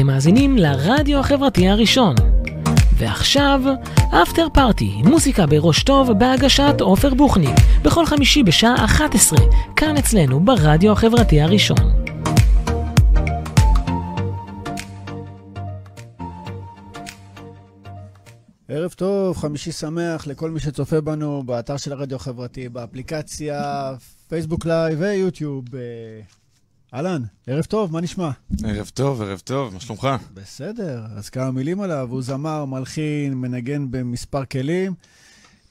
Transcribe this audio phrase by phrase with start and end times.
[0.00, 2.14] אתם מאזינים לרדיו החברתי הראשון.
[2.98, 3.60] ועכשיו,
[4.22, 9.38] after party, מוזיקה בראש טוב בהגשת עופר בוחניק, בכל חמישי בשעה 11,
[9.76, 11.76] כאן אצלנו ברדיו החברתי הראשון.
[18.68, 23.92] ערב טוב, חמישי שמח לכל מי שצופה בנו באתר של הרדיו החברתי, באפליקציה,
[24.28, 25.64] פייסבוק live ויוטיוב.
[26.94, 28.30] אה, אהלן, ערב טוב, מה נשמע?
[28.64, 30.08] ערב טוב, ערב טוב, מה שלומך?
[30.34, 32.08] בסדר, אז כמה מילים עליו.
[32.10, 34.94] הוא זמר, מלחין, מנגן במספר כלים.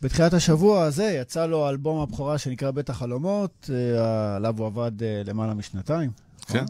[0.02, 5.21] בתחילת השבוע הזה יצא לו אלבום הבכורה שנקרא בית החלומות, אה, עליו הוא עבד אה,
[5.26, 6.12] למעלה משנתיים.
[6.48, 6.53] כן.
[6.55, 6.67] נכון?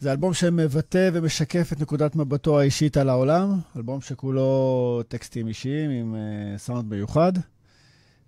[0.00, 6.14] זה אלבום שמבטא ומשקף את נקודת מבטו האישית על העולם, אלבום שכולו טקסטים אישיים עם
[6.14, 7.32] uh, סאונד מיוחד.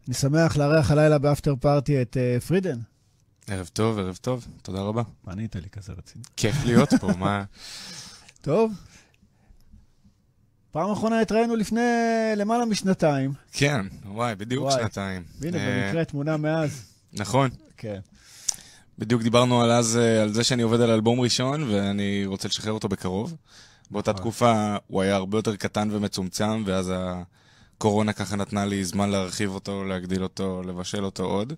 [0.06, 2.78] אני שמח לארח הלילה באפטר פארטי את פרידן.
[3.46, 5.02] ערב טוב, ערב טוב, תודה רבה.
[5.24, 6.24] מה ענית לי כזה רציני?
[6.36, 7.44] כיף להיות פה, מה...
[8.42, 8.72] טוב.
[10.70, 11.80] פעם אחרונה התראינו לפני
[12.36, 13.32] למעלה משנתיים.
[13.52, 14.82] כן, וואי, בדיוק וואי.
[14.82, 15.22] שנתיים.
[15.40, 16.82] והנה, אה, במקרה תמונה מאז.
[17.12, 17.50] נכון.
[17.76, 17.98] כן.
[18.98, 22.72] בדיוק דיברנו על אז, אה, על זה שאני עובד על אלבום ראשון, ואני רוצה לשחרר
[22.72, 23.36] אותו בקרוב.
[23.90, 24.12] באותה.
[24.12, 26.92] תקופה הוא היה הרבה יותר קטן ומצומצם, ואז
[27.76, 31.52] הקורונה ככה נתנה לי זמן להרחיב אותו, להגדיל אותו, לבשל אותו עוד,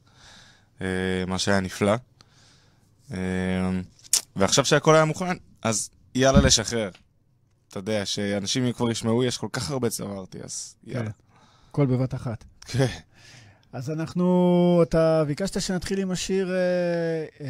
[1.26, 1.94] מה שהיה נפלא.
[3.12, 3.18] אה,
[4.36, 6.90] ועכשיו שהכל היה מוכן, אז יאללה לשחרר.
[7.68, 11.04] אתה יודע, שאנשים כבר ישמעו, יש כל כך הרבה צברתי, אז יאללה.
[11.04, 11.10] כן.
[11.70, 12.44] הכל בבת אחת.
[12.60, 12.86] כן.
[13.72, 16.50] אז אנחנו, אתה ביקשת שנתחיל עם השיר...
[16.50, 16.56] אה,
[17.40, 17.46] אה,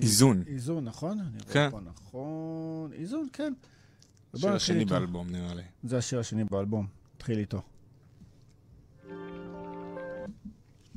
[0.00, 0.42] איזון.
[0.46, 1.18] איזון, נכון?
[1.52, 1.70] כן.
[1.70, 2.90] פה נכון.
[2.92, 3.52] איזון, כן.
[4.34, 4.94] השיר השני איתו.
[4.94, 5.62] באלבום, נראה לי.
[5.84, 6.86] זה השיר השני באלבום.
[7.16, 7.62] נתחיל איתו.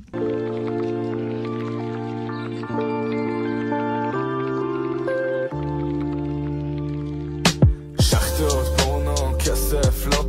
[0.08, 0.97] שחטות,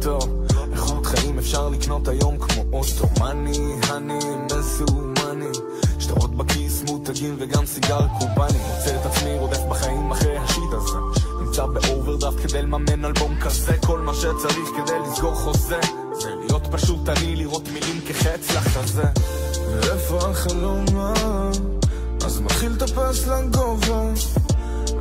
[0.05, 0.19] לוטו
[0.73, 3.07] איכות חיים אפשר לקנות היום כמו אוטו.
[3.19, 5.51] מאני, האני, מזומני
[5.99, 10.97] שטרות בכיס, מותגים וגם סיגר קובאני מוצא את עצמי רודף בחיים אחרי השיט הזה.
[11.41, 13.73] נמצא באוברדרפט כדי לממן אלבום כזה.
[13.85, 15.79] כל מה שצריך כדי לסגור חוזה.
[16.13, 19.05] זה להיות פשוט אני, לראות מילים כחץ לחזה.
[19.81, 21.51] ואיפה החלום אה?
[22.25, 24.03] אז מתחיל לטפס לגובה.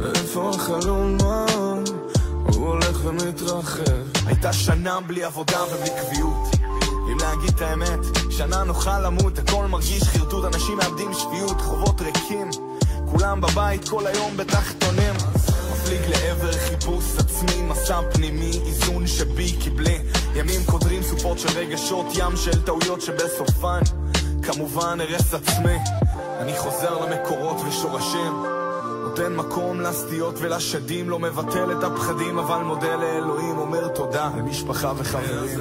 [0.00, 1.46] ואיפה החלום אה?
[2.46, 4.17] הוא הולך ומתרחב.
[4.28, 6.48] הייתה שנה בלי עבודה ובלי קביעות.
[7.12, 7.98] אם להגיד את האמת,
[8.30, 12.50] שנה נוכל למות, הכל מרגיש חרטוט, אנשים מאבדים שפיות, חובות ריקים.
[13.10, 15.14] כולם בבית כל היום בתחתונים.
[15.72, 19.98] מפליג לעבר חיפוש עצמי, מסע פנימי, איזון שבי קיבלי.
[20.34, 23.80] ימים קודרים סופות של רגשות, ים של טעויות שבסופן.
[24.42, 25.78] כמובן הרס עצמי.
[26.40, 28.57] אני חוזר למקורות ושורשים.
[29.08, 35.58] נותן מקום לסטיות ולשדים, לא מבטל את הפחדים, אבל מודה לאלוהים, אומר תודה למשפחה וחברים.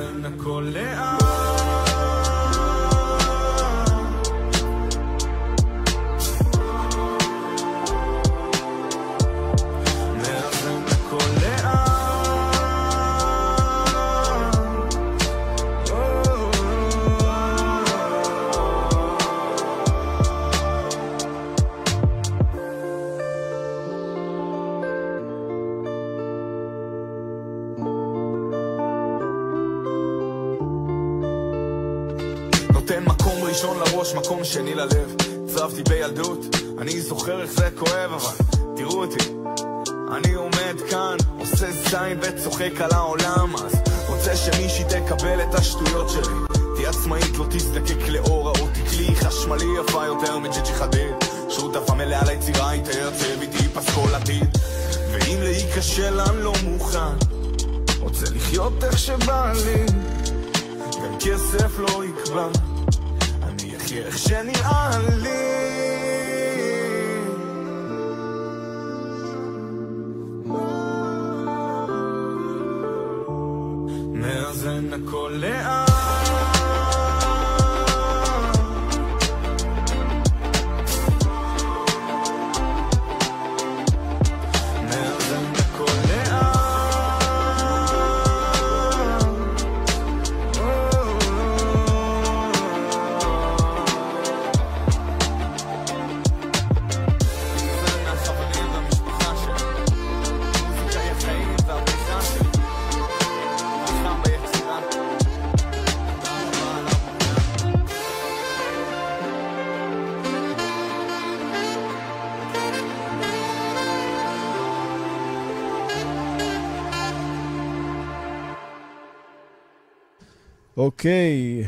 [120.88, 121.63] אוקיי,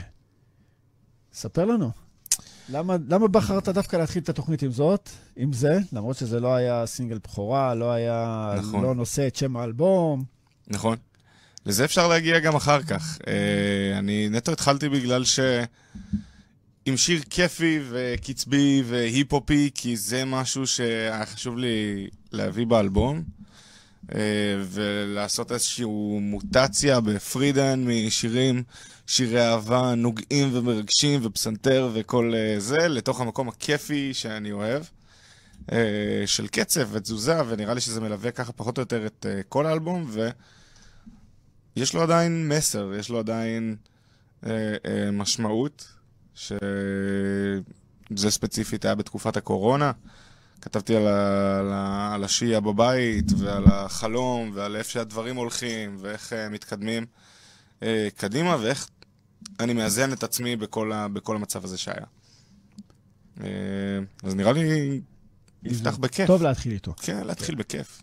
[1.34, 1.92] ספר לנו.
[2.70, 6.86] למה, למה בחרת דווקא להתחיל את התוכנית עם זאת, עם זה, למרות שזה לא היה
[6.86, 8.84] סינגל בכורה, לא היה, נכון.
[8.84, 10.24] לא נושא את שם האלבום?
[10.68, 10.98] נכון.
[11.66, 13.20] לזה אפשר להגיע גם אחר כך.
[13.28, 15.40] אה, אני נטו התחלתי בגלל ש...
[16.86, 23.24] עם שיר כיפי וקצבי והיפ-הופי, כי זה משהו שהיה חשוב לי להביא באלבום,
[24.66, 25.86] ולעשות איזושהי
[26.22, 28.64] מוטציה בפרידן משירים,
[29.08, 34.84] שירי אהבה נוגעים ומרגשים ופסנתר וכל אה, זה, לתוך המקום הכיפי שאני אוהב,
[35.72, 40.12] אה, של קצב ותזוזה, ונראה לי שזה מלווה ככה פחות או יותר את כל האלבום,
[41.76, 43.76] ויש לו עדיין מסר, יש לו עדיין
[45.14, 46.00] משמעות.
[46.40, 49.92] שזה ספציפית היה בתקופת הקורונה.
[50.62, 56.34] כתבתי על, ה, על, ה, על השיעה בבית, ועל החלום, ועל איפה שהדברים הולכים, ואיך
[56.34, 57.06] uh, מתקדמים
[57.80, 57.84] uh,
[58.16, 58.90] קדימה, ואיך
[59.60, 62.06] אני מאזן את עצמי בכל, ה, בכל המצב הזה שהיה.
[63.38, 63.42] Uh,
[64.24, 65.02] אז נראה לי
[65.64, 66.28] נפתח בכיף.
[66.28, 66.94] טוב להתחיל איתו.
[66.98, 67.62] כן, להתחיל כן.
[67.62, 68.02] בכיף.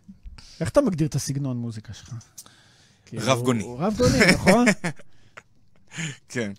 [0.61, 2.15] איך אתה מגדיר את הסגנון מוזיקה שלך?
[3.15, 3.63] רב גוני.
[3.63, 4.67] הוא רב גוני, נכון?
[6.29, 6.53] כן.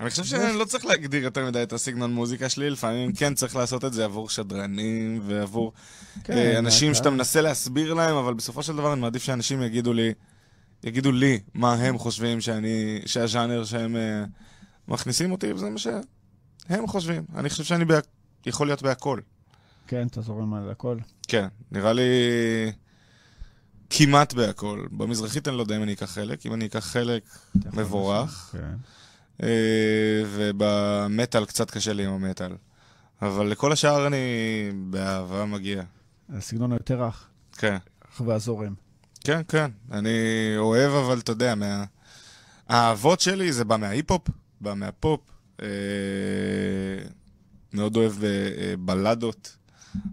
[0.00, 3.56] אני חושב שאני לא צריך להגדיר יותר מדי את הסגנון מוזיקה שלי, לפעמים כן צריך
[3.56, 5.72] לעשות את זה עבור שדרנים ועבור
[6.24, 9.92] כן, אה, אנשים שאתה מנסה להסביר להם, אבל בסופו של דבר אני מעדיף שאנשים יגידו
[9.92, 10.14] לי,
[10.84, 14.28] יגידו לי מה הם חושבים שאני, שהז'אנר שהם uh,
[14.88, 17.24] מכניסים אותי, וזה מה שהם חושבים.
[17.34, 17.98] אני חושב שאני בה,
[18.46, 19.20] יכול להיות בהכל.
[19.86, 20.98] כן, אתה זורם על הכל.
[21.28, 22.02] כן, נראה לי
[23.90, 24.86] כמעט בהכל.
[24.90, 27.22] במזרחית אני לא יודע אם אני אקח חלק, אם אני אקח חלק,
[27.72, 28.50] מבורך.
[28.52, 28.74] כן.
[29.42, 29.48] אה,
[30.26, 32.52] ובמטאל קצת קשה לי עם המטאל.
[33.22, 34.16] אבל לכל השאר אני
[34.74, 35.82] באהבה מגיע.
[36.28, 37.28] הסגנון היותר רך.
[37.52, 37.76] כן.
[38.12, 38.74] רך והזורם.
[39.24, 39.70] כן, כן.
[39.92, 40.10] אני
[40.56, 41.84] אוהב, אבל אתה יודע, מה...
[42.68, 44.28] האהבות שלי זה בא מההיפ-הופ,
[44.60, 45.20] בא מהפופ.
[45.62, 45.68] אה...
[47.74, 49.56] מאוד אוהב אה, בלדות,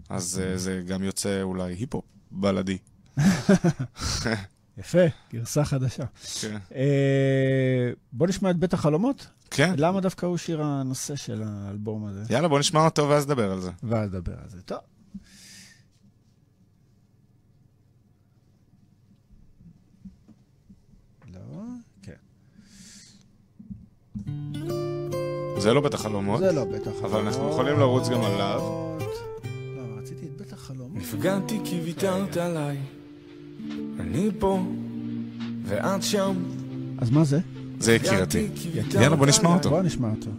[0.08, 2.78] אז אה, זה גם יוצא אולי היפ-הופ בלדי.
[4.78, 4.98] יפה,
[5.32, 6.04] גרסה חדשה.
[6.40, 6.56] כן.
[6.74, 9.26] אה, בוא נשמע את בית החלומות.
[9.50, 9.74] כן.
[9.76, 12.34] למה דווקא הוא שיר הנושא של האלבום הזה?
[12.34, 13.70] יאללה, בוא נשמע אותו ואז נדבר על זה.
[13.82, 14.62] ואז נדבר על זה.
[14.62, 14.78] טוב.
[21.32, 21.40] לא?
[22.02, 22.12] כן.
[25.58, 26.40] זה לא בית החלומות.
[26.40, 27.04] זה לא בית החלומות.
[27.04, 28.60] אבל אנחנו יכולים לרוץ גם עליו.
[29.76, 30.96] לא, רציתי את בית החלומות.
[30.96, 33.01] נפגעתי כי ויתרת עליי.
[34.00, 34.62] אני פה,
[35.64, 36.34] ואת שם.
[36.98, 37.38] אז מה זה?
[37.78, 38.48] זה יקירתי.
[38.94, 39.70] יאללה, בוא נשמע אותו.
[39.70, 40.30] בוא נשמע אותו.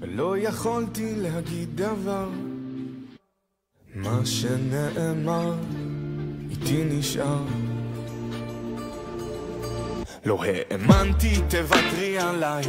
[0.00, 2.28] ולא יכולתי להגיד דבר.
[3.94, 5.54] מה שנאמר,
[6.50, 7.44] איתי נשאר.
[10.24, 12.64] לא האמנתי תוותרי עליי,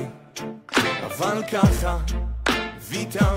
[1.06, 1.98] אבל ככה
[2.90, 3.36] ויתר.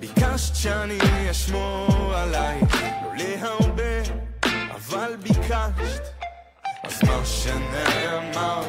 [0.00, 0.98] ביקשת שאני
[1.30, 3.93] אשמור עליי, לא להרבה.
[4.88, 6.02] אבל ביקשת,
[6.82, 8.62] אז מה שנאמר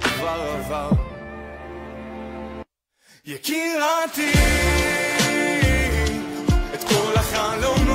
[0.00, 0.90] כבר עבר.
[3.24, 4.32] יקירתי,
[6.74, 7.89] את כל החלומות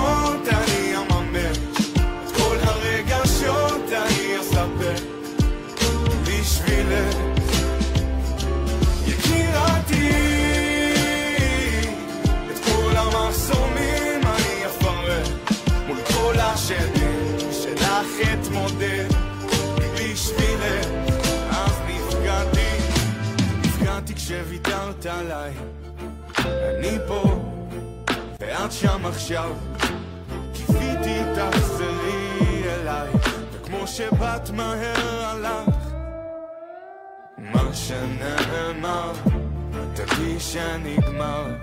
[28.82, 29.56] שם עכשיו.
[30.54, 33.10] קיוויתי תחזרי אליי
[33.52, 35.76] וכמו שבאת מהר הלך.
[37.38, 39.12] מה שנאמר
[39.94, 41.56] תדעי שנגמר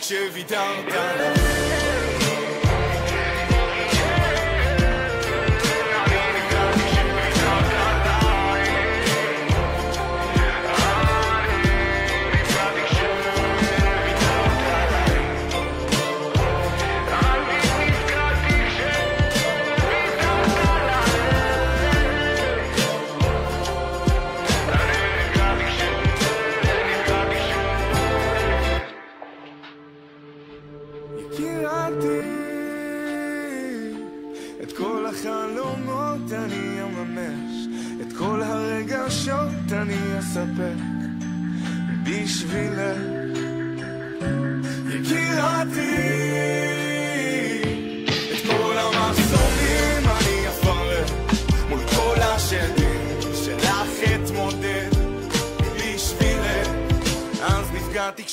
[0.00, 1.37] כשוויתרת עליי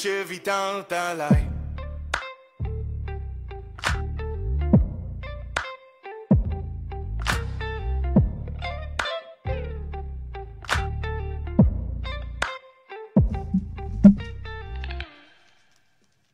[0.06, 1.48] נפגעתי כשוויתרת עליי.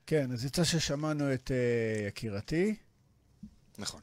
[0.05, 2.75] כן, אז יצא ששמענו את uh, יקירתי.
[3.77, 4.01] נכון.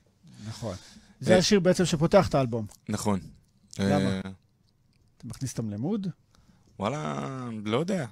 [0.49, 0.77] נכון.
[1.21, 1.39] זה אה.
[1.39, 2.67] השיר בעצם שפותח את האלבום.
[2.89, 3.21] נכון.
[3.79, 4.11] למה?
[4.11, 4.21] אה,
[5.17, 6.07] אתה מכניס אותם למוד?
[6.79, 8.07] וואלה, לא יודע.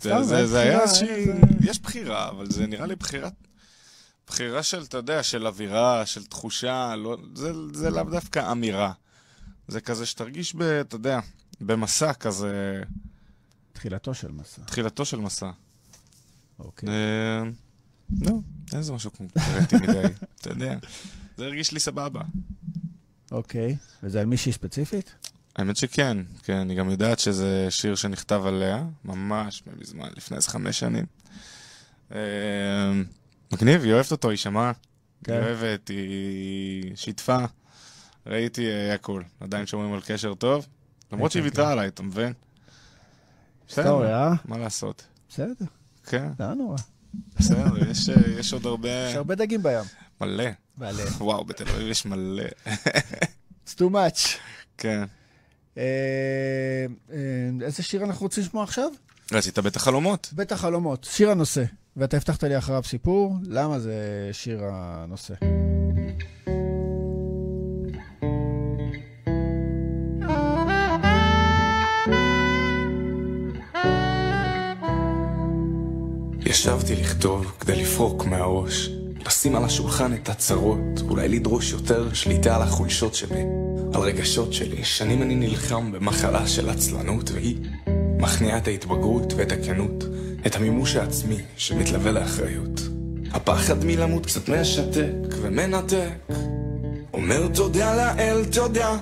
[0.00, 1.24] זה- סתם, זה היה זה היה איזושהי...
[1.26, 3.28] זה- יש בחירה, אבל זה נראה לי בחירה...
[4.26, 8.92] בחירה של, אתה יודע, של אווירה, של תחושה, לא, זה, זה לאו דווקא אמירה.
[9.68, 11.20] זה כזה שתרגיש, ב, אתה יודע,
[11.60, 12.82] במסע כזה,
[13.72, 14.62] תחילתו של מסע.
[14.62, 15.50] תחילתו של מסע.
[16.58, 16.88] אוקיי.
[16.88, 17.42] אה,
[18.20, 18.32] לא,
[18.72, 20.02] אין זה משהו קונקרטי מדי,
[20.40, 20.78] אתה יודע.
[21.36, 22.20] זה הרגיש לי סבבה.
[23.32, 23.76] אוקיי.
[24.02, 25.14] וזה על מישהי ספציפית?
[25.56, 30.78] האמת שכן, כן, אני גם יודעת שזה שיר שנכתב עליה, ממש מזמן, לפני איזה חמש
[30.78, 31.04] שנים.
[32.14, 32.18] אה,
[33.52, 34.72] מגניב, היא אוהבת אותו, היא שמעה,
[35.24, 35.32] כן.
[35.32, 37.38] היא אוהבת, היא שיתפה,
[38.26, 39.24] ראיתי, אה, היה קול.
[39.40, 40.66] עדיין שומרים על קשר טוב,
[41.12, 41.72] למרות שהיא כן, ויתרה כן.
[41.72, 42.32] עליי, אתה מבין?
[43.68, 44.32] בסדר, היסטוריה, אה?
[44.44, 45.04] מה לעשות?
[45.28, 45.66] בסדר,
[46.06, 46.76] כן, לא נורא.
[47.38, 47.90] בסדר, אה,
[48.40, 49.84] יש עוד הרבה, יש הרבה דגים בים.
[50.20, 50.44] מלא.
[50.78, 51.02] מלא.
[51.18, 52.44] וואו, בתל אביב יש מלא.
[53.66, 54.38] It's too much.
[54.78, 55.04] כן.
[55.78, 55.82] אה,
[57.12, 57.16] אה,
[57.66, 58.88] איזה שיר אנחנו רוצים לשמוע עכשיו?
[59.32, 60.28] רצית בית החלומות.
[60.32, 61.64] בית החלומות, שיר הנושא.
[61.96, 65.34] ואתה הבטחת לי אחריו סיפור, למה זה שיר הנושא?
[76.46, 78.90] ישבתי לכתוב כדי לפרוק מהראש,
[79.26, 83.42] לשים על השולחן את הצרות, אולי לדרוש יותר שליטה על החולשות שלי,
[83.94, 84.84] על רגשות שלי.
[84.84, 87.56] שנים אני נלחם במחלה של עצלנות, והיא
[88.18, 90.04] מכניעה את ההתבגרות ואת הכנות,
[90.46, 92.80] את המימוש העצמי שמתלווה לאחריות.
[93.32, 96.08] הפחד מלמות קצת משתק ומנתק,
[97.12, 98.96] אומר תודה לאל, תודה.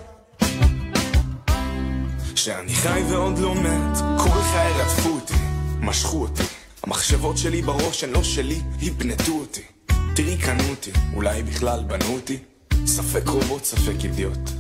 [2.34, 5.34] שאני חי ועוד לא מת, כל חיי רדפו אותי,
[5.80, 6.42] משכו אותי.
[6.82, 9.73] המחשבות שלי בראש הן לא שלי, הבנטו אותי.
[10.14, 12.38] תראי קנו אותי, אולי בכלל בנו אותי.
[12.86, 14.50] ספק קרובות, ספק אידיוט.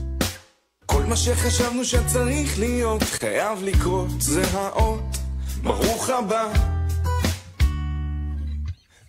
[0.86, 5.16] כל מה שחשבנו שצריך להיות, חייב לקרות, זה האות.
[5.62, 6.52] ברוך הבא.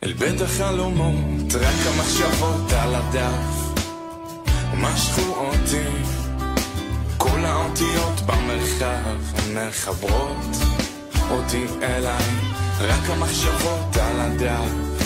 [0.04, 3.84] אל בית החלומות, רק המחשבות על הדף.
[4.78, 5.88] משכו אותי.
[7.18, 9.18] כל האותיות במרחב
[9.54, 10.56] מחברות
[11.32, 12.26] אותי אליי,
[12.80, 15.05] רק המחשבות על הדף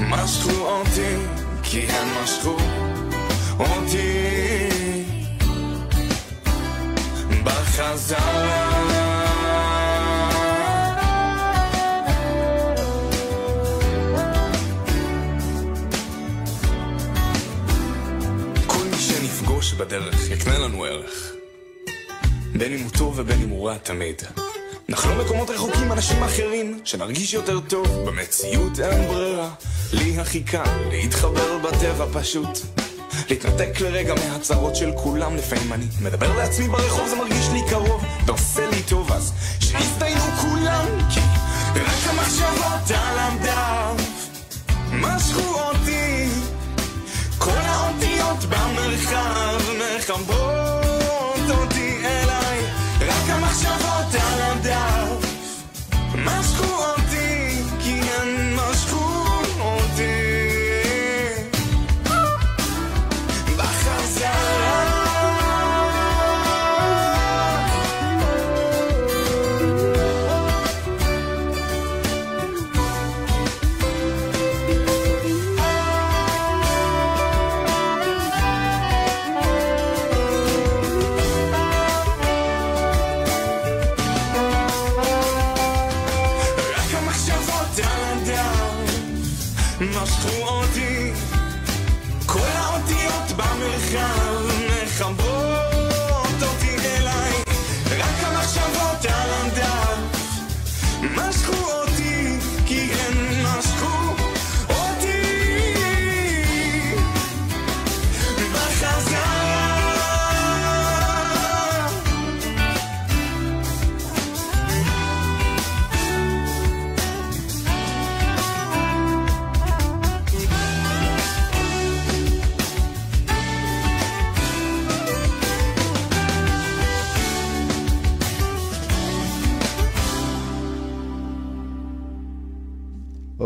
[0.00, 1.16] משכו אותי,
[1.62, 2.56] כי הם משכו
[3.60, 4.28] אותי
[7.44, 8.70] בחזרה.
[18.66, 21.32] כל מי שנפגוש בדרך יקנה לנו ערך.
[22.52, 24.22] בין אם הוא טוב ובין אם הוא רע תמיד.
[24.88, 27.86] נחלום מקומות רחוקים, אנשים אחרים, שנרגיש יותר טוב.
[27.86, 29.50] במציאות אין ברירה,
[29.92, 32.58] לי הכי קל להתחבר בטבע פשוט.
[33.30, 38.32] להתנתק לרגע מהצרות של כולם, לפעמים אני מדבר לעצמי ברחוב, זה מרגיש לי קרוב, זה
[38.32, 41.20] עושה לי טוב, אז שיסתיינו כולם, כי
[41.80, 44.28] רק המחשבות על הדף
[44.92, 46.28] משכו אותי.
[47.38, 49.58] כל האותיות במרחב
[49.98, 50.43] מחברות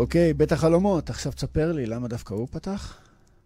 [0.09, 1.09] אוקיי, בית החלומות.
[1.09, 2.97] עכשיו תספר לי, למה דווקא הוא פתח?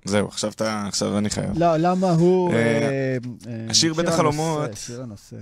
[0.05, 1.58] זהו, עכשיו אתה, עכשיו אני חייב.
[1.58, 2.53] לא, למה הוא...
[2.53, 3.17] אה, אה,
[3.48, 4.70] אה, השיר בית החלומות.
[4.75, 5.36] שיר הנושא.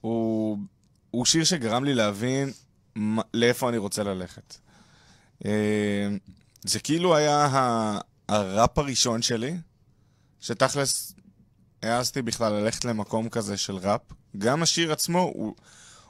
[0.00, 0.58] הוא,
[1.10, 2.50] הוא שיר שגרם לי להבין
[2.94, 4.56] מה, לאיפה אני רוצה ללכת.
[6.64, 9.56] זה כאילו היה ה, הראפ הראשון שלי,
[10.40, 11.14] שתכלס
[11.82, 14.00] העזתי בכלל ללכת למקום כזה של ראפ.
[14.38, 15.54] גם השיר עצמו הוא,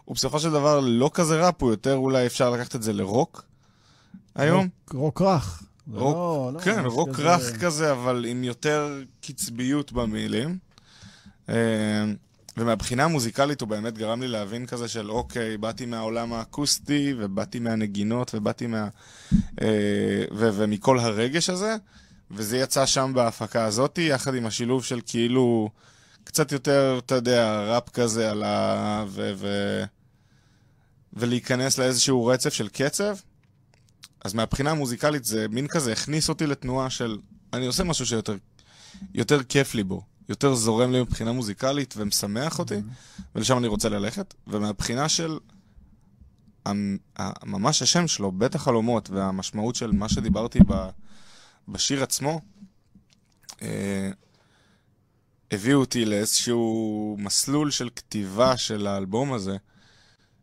[0.05, 3.48] הוא בסופו של דבר לא כזה ראפ, הוא יותר אולי אפשר לקחת את זה לרוק
[4.39, 4.69] היום.
[4.91, 5.63] רוק- רך.
[5.93, 8.89] רוק- לא- לא כן, רוק כזה- רך כזה, אבל עם יותר
[9.21, 10.59] קצביות במילים.
[11.49, 12.05] אה,
[12.57, 18.31] ומהבחינה המוזיקלית הוא באמת גרם לי להבין כזה של אוקיי, באתי מהעולם האקוסטי, ובאתי מהנגינות,
[18.35, 18.89] ובאתי מה...
[19.63, 19.69] אה,
[20.35, 21.77] ו- ומכל הרגש הזה,
[22.31, 25.71] וזה יצא שם בהפקה הזאתי, יחד עם השילוב של כאילו
[26.25, 29.05] קצת יותר, אתה יודע, ראפ כזה על ה...
[29.09, 29.33] ו...
[29.37, 29.85] ו-
[31.13, 33.17] ולהיכנס לאיזשהו רצף של קצב.
[34.29, 37.19] אז מהבחינה המוזיקלית זה מין כזה הכניס אותי לתנועה של
[37.53, 38.37] אני עושה משהו שיותר
[39.15, 42.75] יותר כיף לי בו, יותר זורם לי מבחינה מוזיקלית ומשמח אותי,
[43.35, 44.35] ולשם אני רוצה ללכת.
[44.47, 45.39] ומהבחינה של
[47.45, 50.89] ממש השם שלו, בית החלומות, והמשמעות של מה שדיברתי ב,
[51.69, 52.41] בשיר עצמו,
[53.63, 54.11] אה,
[55.51, 59.57] הביאו אותי לאיזשהו מסלול של כתיבה של האלבום הזה,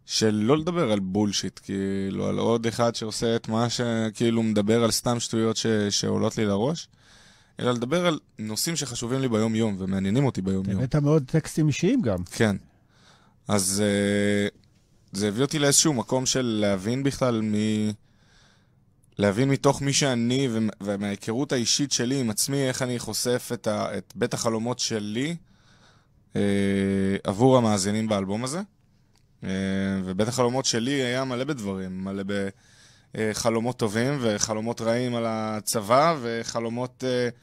[0.05, 4.91] של לא לדבר על בולשיט, כאילו, על עוד אחד שעושה את מה שכאילו מדבר על
[4.91, 6.87] סתם שטויות ש, שעולות לי לראש,
[7.59, 10.77] אלא לדבר על נושאים שחשובים לי ביום-יום ומעניינים אותי ביום-יום.
[10.77, 12.23] הבאת מאוד טקסטים אישיים גם.
[12.31, 12.55] כן.
[13.47, 14.57] אז uh,
[15.11, 17.53] זה הביא אותי לאיזשהו מקום של להבין בכלל מ...
[19.17, 20.57] להבין מתוך מי שאני ו...
[20.81, 23.97] ומההיכרות האישית שלי עם עצמי, איך אני חושף את, ה...
[23.97, 25.35] את בית החלומות שלי
[26.33, 26.37] uh,
[27.23, 28.61] עבור המאזינים באלבום הזה.
[29.45, 29.47] Uh,
[30.05, 32.23] ובית החלומות שלי היה מלא בדברים, מלא
[33.15, 37.03] בחלומות טובים וחלומות רעים על הצבא וחלומות...
[37.03, 37.35] Uh,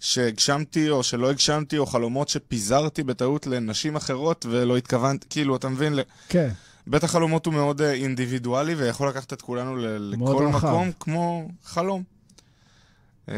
[0.00, 5.98] שהגשמתי או שלא הגשמתי, או חלומות שפיזרתי בטעות לנשים אחרות ולא התכוונתי, כאילו, אתה מבין?
[6.28, 6.48] כן.
[6.86, 10.46] בית החלומות הוא מאוד אה, אינדיבידואלי ויכול לקחת את כולנו לכל.
[10.46, 12.02] מקום כמו חלום.
[13.28, 13.34] אה,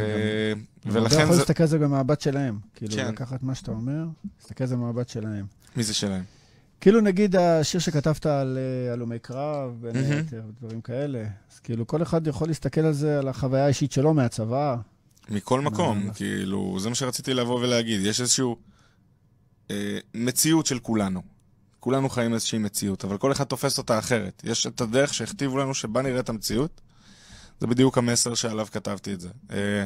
[0.81, 1.39] אתה ולכן יכול זה...
[1.39, 2.59] להסתכל על זה מהמבט שלהם.
[2.75, 3.09] כאילו, כן.
[3.09, 4.05] לקחת מה שאתה אומר,
[4.39, 5.47] להסתכל על זה מהמבט שלהם.
[5.77, 6.25] מי זה שלהם?
[6.81, 9.97] כאילו נגיד השיר שכתבת על אה, הלומי קרב, בין.
[9.97, 11.25] היתר, דברים כאלה.
[11.53, 14.77] אז כאילו כל אחד יכול להסתכל על זה, על החוויה האישית שלו מהצבא.
[15.29, 16.11] מכל מקום?
[16.15, 18.01] כאילו, זה מה שרציתי לבוא ולהגיד.
[18.01, 18.45] יש איזושהי
[19.71, 21.23] אה, מציאות של כולנו.
[21.81, 24.43] כולנו חיים איזושהי מציאות, אבל כל אחד תופס אותה אחרת.
[24.45, 26.81] יש את הדרך שהכתיבו לנו שבה נראה את המציאות.
[27.61, 29.29] זה בדיוק המסר שעליו כתבתי את זה.
[29.51, 29.85] אה,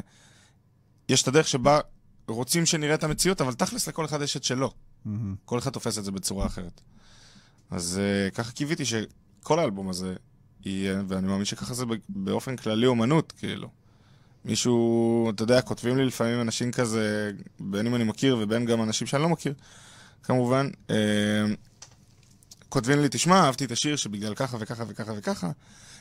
[1.08, 1.80] יש את הדרך שבה
[2.28, 4.72] רוצים שנראה את המציאות, אבל תכלס לכל אחד יש את שלו.
[5.04, 5.34] מהמם.
[5.44, 6.80] כל אחד תופס את זה בצורה אחרת.
[7.70, 10.14] אז uh, ככה קיוויתי שכל האלבום הזה
[10.64, 13.68] יהיה, ואני מאמין שככה זה באופן כללי אומנות, כאילו.
[14.44, 19.06] מישהו, אתה יודע, כותבים לי לפעמים אנשים כזה, בין אם אני מכיר ובין גם אנשים
[19.06, 19.54] שאני לא מכיר,
[20.22, 20.92] כמובן, uh,
[22.68, 25.50] כותבים לי, תשמע, אהבתי את השיר שבגלל ככה וככה וככה וככה.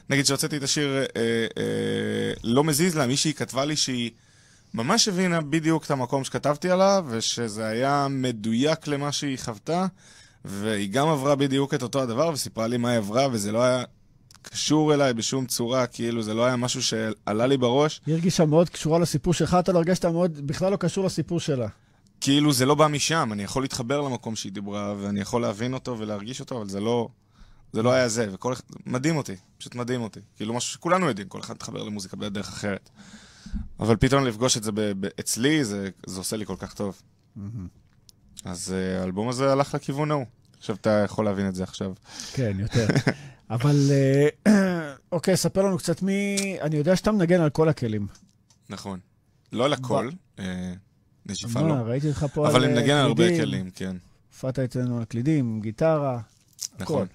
[0.10, 1.22] נגיד שהוצאתי את השיר אה,
[1.58, 4.12] אה, לא מזיז לה, מישהי כתבה לי שהיא
[4.74, 9.86] ממש הבינה בדיוק את המקום שכתבתי עליו, ושזה היה מדויק למה שהיא חוותה,
[10.46, 13.84] והיא גם עברה בדיוק את אותו הדבר, וסיפרה לי מה היא עברה, וזה לא היה
[14.42, 18.02] קשור אליי בשום צורה, כאילו זה לא היה משהו שעלה לי בראש.
[18.06, 21.68] היא הרגישה מאוד קשורה לסיפור שלך, אתה לא הרגשת מאוד, בכלל לא קשור לסיפור שלה.
[22.22, 26.00] כאילו זה לא בא משם, אני יכול להתחבר למקום שהיא דיברה, ואני יכול להבין אותו
[26.00, 27.08] ולהרגיש אותו, אבל זה לא,
[27.74, 30.20] זה לא היה זה, וכל אחד, מדהים אותי, פשוט מדהים אותי.
[30.36, 32.90] כאילו משהו שכולנו יודעים, כל אחד מתחבר למוזיקה בדרך אחרת.
[33.80, 37.02] אבל פתאום לפגוש את זה ב- ב- אצלי, זה, זה עושה לי כל כך טוב.
[38.46, 40.26] אז אה, האלבום הזה הלך לכיוון ההוא.
[40.58, 41.94] עכשיו אתה יכול להבין את זה עכשיו.
[42.34, 42.88] כן, יותר.
[43.50, 46.38] אבל אה, אוקיי, ספר לנו קצת מי...
[46.62, 48.08] אני יודע שאתה מנגן על כל הכלים.
[48.70, 49.00] נכון.
[49.54, 50.10] לא על הכל,
[50.40, 50.74] אה,
[51.26, 51.74] נשיפה לא.
[51.74, 53.38] ראיתי אותך פה אבל על אני אה, מנגן על הרבה.
[53.38, 53.96] כלים, כן.
[54.30, 56.20] הופעת אצלנו על קלידים, גיטרה,
[56.80, 57.08] נכון.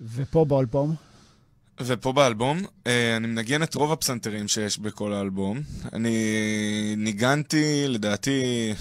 [0.00, 0.94] ופה באלבום.
[1.80, 5.60] ופה באלבום, אה, אני מנגן את רוב הפסנתרים שיש בכל האלבום.
[5.92, 6.14] אני
[6.96, 8.72] ניגנתי, לדעתי,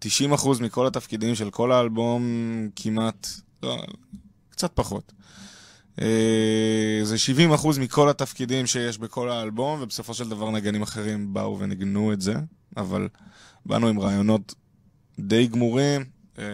[0.00, 2.22] 90% מכל התפקידים של כל האלבום,
[2.76, 3.28] כמעט,
[3.62, 3.84] לא,
[4.50, 5.12] קצת פחות.
[6.00, 12.12] אה, זה 70% מכל התפקידים שיש בכל האלבום, ובסופו של דבר נגנים אחרים באו וניגנו
[12.12, 12.34] את זה,
[12.76, 13.08] אבל
[13.66, 14.54] באנו עם רעיונות
[15.18, 16.04] די גמורים,
[16.38, 16.44] אה,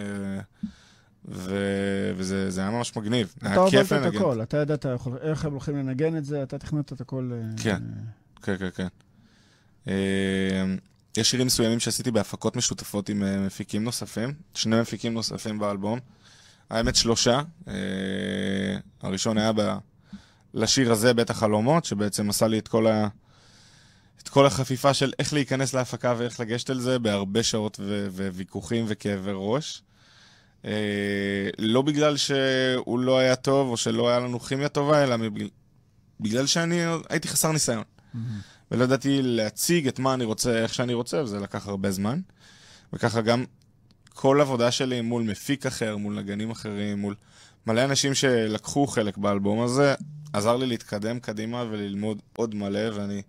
[1.28, 3.34] ו- וזה זה היה ממש מגניב.
[3.42, 4.18] היה אתה כיף הובלת את לנגן.
[4.18, 7.32] הכל, אתה ידעת יכול- איך הם הולכים לנגן את זה, אתה תכנת את הכל.
[7.62, 7.82] כן.
[8.42, 8.86] כן, כן, כן.
[9.88, 10.64] אה,
[11.16, 15.98] יש שירים מסוימים שעשיתי בהפקות משותפות עם אה, מפיקים נוספים, שני מפיקים נוספים באלבום.
[16.70, 17.40] האמת שלושה.
[17.68, 17.74] אה,
[19.02, 19.76] הראשון היה ב-
[20.54, 23.08] לשיר הזה, בית החלומות, שבעצם עשה לי את כל, ה...
[24.22, 28.06] את כל החפיפה של איך להיכנס להפקה ואיך לגשת על זה, בהרבה שעות ו...
[28.10, 29.82] וויכוחים וכאבי ראש.
[30.64, 30.70] אה,
[31.58, 35.16] לא בגלל שהוא לא היה טוב או שלא היה לנו כימיה טובה, אלא.
[36.20, 37.84] בגלל שאני הייתי חסר ניסיון.
[38.70, 42.20] ולא ידעתי להציג את מה אני רוצה, איך שאני רוצה, וזה לקח הרבה זמן.
[42.92, 43.44] וככה גם
[44.14, 47.14] כל עבודה שלי מול מפיק אחר, מול נגנים אחרים, מול
[47.66, 49.94] מלא אנשים שלקחו חלק באלבום הזה,
[50.32, 53.22] עזר לי להתקדם קדימה וללמוד עוד מלא, ואני...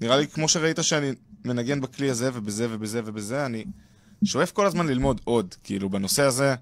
[0.00, 1.12] נראה לי, כמו שראית שאני
[1.44, 3.64] מנגן בכלי הזה ובזה ובזה ובזה, אני
[4.26, 5.54] שואף כל הזמן ללמוד עוד.
[5.64, 6.54] כאילו, בנושא הזה,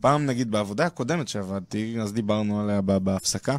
[0.00, 3.56] פעם, נגיד, בעבודה הקודמת שעבדתי, אז דיברנו עליה בהפסקה,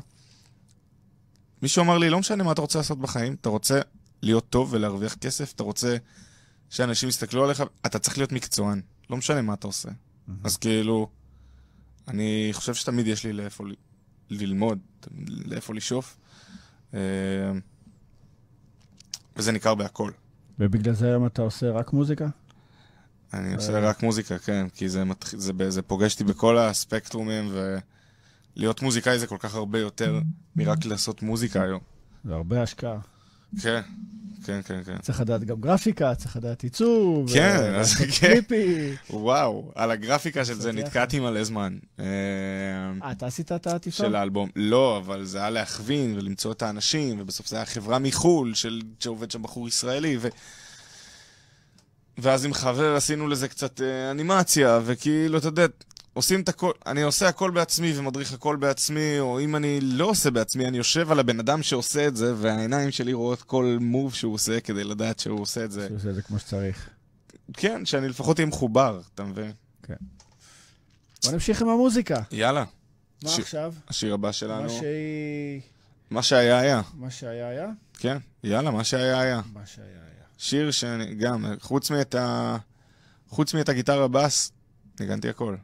[1.62, 3.80] מישהו אמר לי, לא משנה מה אתה רוצה לעשות בחיים, אתה רוצה
[4.22, 5.98] להיות טוב ולהרוויח כסף, אתה רוצה
[6.70, 9.90] שאנשים יסתכלו עליך, אתה צריך להיות מקצוען, לא משנה מה אתה עושה.
[10.44, 11.10] אז כאילו,
[12.08, 13.74] אני חושב שתמיד יש לי לאיפה ל-
[14.30, 14.80] ללמוד,
[15.28, 16.18] לאיפה לשאוף,
[16.94, 17.00] אה,
[19.36, 20.12] וזה ניכר בהכל.
[20.60, 22.28] ובגלל זה היום אתה עושה רק מוזיקה?
[23.34, 25.36] אני עושה רק מוזיקה, כן, כי זה, מתח...
[25.36, 27.52] זה, זה פוגש אותי בכל הספקטרומים,
[28.56, 30.20] ולהיות מוזיקאי זה כל כך הרבה יותר
[30.56, 31.80] מרק לעשות מוזיקה היום.
[32.26, 32.98] זה הרבה השקעה.
[33.62, 33.82] כן,
[34.46, 34.98] כן, כן, כן.
[34.98, 37.34] צריך לדעת גם גרפיקה, צריך לדעת עיצוב.
[37.34, 38.28] כן, ו- אז לעשות כן.
[38.28, 38.96] קליפי.
[39.10, 41.78] וואו, על הגרפיקה של זה נתקעתי מלא זמן.
[42.00, 42.06] אה,
[43.04, 43.98] אה, אתה עשית את העטיפה?
[43.98, 44.50] של האלבום.
[44.56, 49.32] לא, אבל זה היה להכווין ולמצוא את האנשים, ובסוף זה היה חברה מחו"ל של, שעובד
[49.32, 50.28] שם בחור ישראלי, ו...
[52.18, 55.66] ואז עם חבר עשינו לזה קצת אה, אנימציה, וכאילו, אתה יודע,
[56.14, 60.32] עושים את הכל, אני עושה הכל בעצמי ומדריך הכל בעצמי, או אם אני לא עושה
[60.32, 64.34] בעצמי, אני יושב על הבן אדם שעושה את זה, והעיניים שלי רואות כל מוב שהוא
[64.34, 65.86] עושה כדי לדעת שהוא עושה את זה.
[65.88, 66.90] שהוא עושה את זה כמו שצריך.
[67.54, 69.52] כן, שאני לפחות אהיה מחובר, אתה מבין?
[71.24, 72.22] בוא נמשיך עם המוזיקה.
[72.32, 72.64] יאללה,
[73.24, 73.74] מה ש- עכשיו?
[73.88, 75.62] השיר הבא שלנו, מה שהיא...
[76.10, 76.82] מה שהיה היה.
[76.94, 77.68] מה שהיה היה?
[77.94, 79.42] כן, יאללה, מה שהיה היה.
[79.54, 80.24] מה שהיה היה.
[80.38, 82.58] שיר שאני גם, חוץ מאת ה...
[83.28, 84.52] חוץ מאת הגיטרה בס,
[85.00, 85.56] ניגנתי הכל.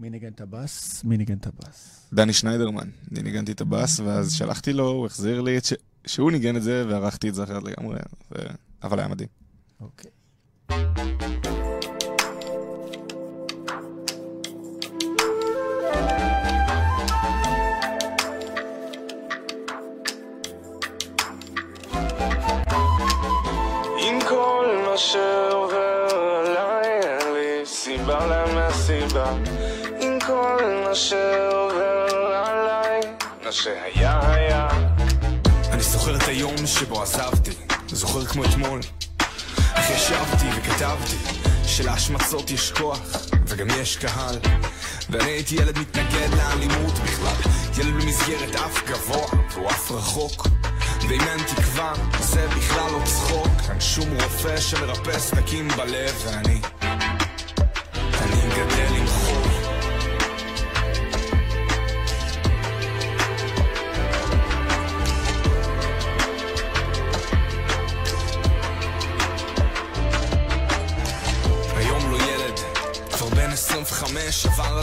[0.00, 1.04] מי ניגן את הבאס?
[1.04, 2.08] מי ניגן את הבאס?
[2.12, 5.72] דני שניידרמן, אני ניגנתי את הבאס, ואז שלחתי לו, הוא החזיר לי את ש...
[6.06, 7.98] שהוא ניגן את זה, וערכתי את זה אחרת לגמרי,
[8.32, 8.34] ו...
[8.82, 9.28] אבל היה מדהים.
[9.80, 10.10] אוקיי.
[10.10, 10.19] עם
[30.94, 32.06] שעובר
[32.46, 33.00] עליי,
[33.44, 34.68] מה שהיה היה.
[35.72, 37.50] אני זוכר את היום שבו עזבתי,
[37.88, 38.80] זוכר כמו אתמול.
[39.76, 41.16] איך ישבתי וכתבתי,
[41.66, 43.00] שלהשמצות יש כוח,
[43.46, 44.38] וגם יש קהל.
[45.10, 50.46] ואני הייתי ילד מתנגד לאלימות בכלל, ילד במסגרת אף גבוה, והוא אף רחוק.
[51.08, 53.70] ואם אין תקווה, זה בכלל לא צחוק.
[53.70, 56.60] אין שום רופא שמרפא סדקים בלב, ואני...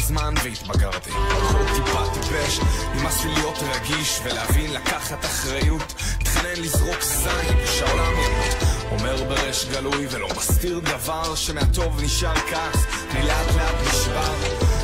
[0.08, 1.10] 25, עבר הזמן והתבגרתי.
[1.10, 2.60] הכל טיפה טיפש,
[2.96, 5.94] נמאס לי להיות רגיש ולהבין לקחת אחריות.
[6.22, 8.56] מתחנן לזרוק זין שהעולם ימות.
[8.92, 14.34] אומר בריש גלוי ולא מסתיר דבר שמהטוב נשאר כך, אני לאט לאט נשבר.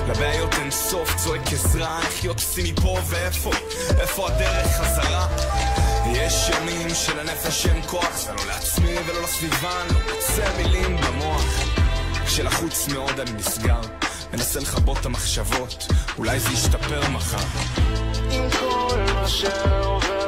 [0.08, 3.52] לבעיות אין סוף, צועק עזרה, איך יוצאים מפה ואיפה,
[4.00, 5.28] איפה הדרך חזרה?
[6.14, 11.46] יש ימים שלנפש אין כוח, זה לא לעצמי ולא לסביבה, אני לא מוצא מילים במוח.
[12.26, 13.82] כשלחוץ מאוד אני נסגר,
[14.34, 17.38] מנסה לכבות את המחשבות, אולי זה ישתפר מחר.
[18.32, 20.23] עם כל מה שעובר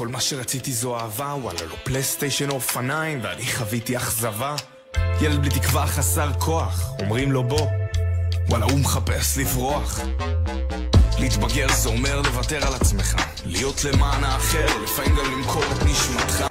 [0.00, 4.56] כל מה שרציתי זו אהבה, וואלה לא פלייסטיישן או אופניים, ואני חוויתי אכזבה.
[5.20, 7.66] ילד בלי תקווה חסר כוח, אומרים לו בוא,
[8.48, 10.00] וואלה הוא מחפש לברוח.
[11.18, 16.44] להתבגר זה אומר לוותר על עצמך, להיות למען האחר, לפעמים גם למכור את נשמתך.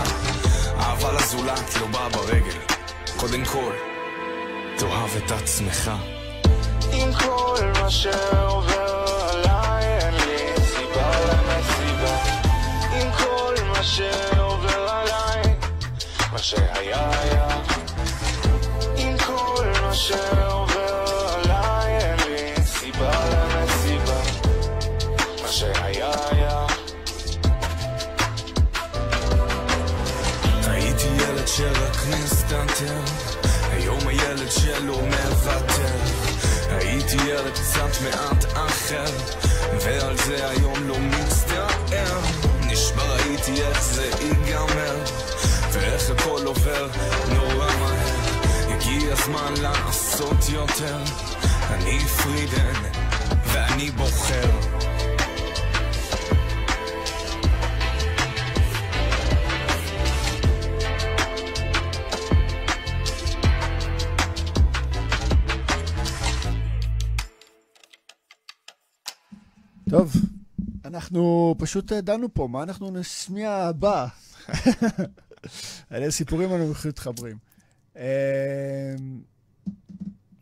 [0.79, 2.57] אהבה לזולת לא באה ברגל,
[3.17, 3.73] קודם כל,
[4.77, 5.91] תאהב את עצמך.
[6.91, 8.78] עם כל מה שעובר
[34.79, 35.95] הילד שלו מוותר.
[36.69, 39.11] הייתי ילד קצת מעט אחר
[39.81, 42.21] ועל זה היום לא מצטער.
[42.67, 44.95] נשבר הייתי איך זה ייגמר
[45.71, 46.87] ואיך הכל עובר
[47.33, 48.39] נורא מהר.
[48.69, 50.97] הגיע הזמן לעשות יותר.
[51.69, 52.81] אני פרידן
[53.45, 54.78] ואני בוחר
[71.09, 74.07] אנחנו פשוט אה, דנו פה, מה אנחנו נשמיע הבא?
[75.91, 77.37] אלה סיפורים לנו מתחברים.
[77.97, 78.95] אה,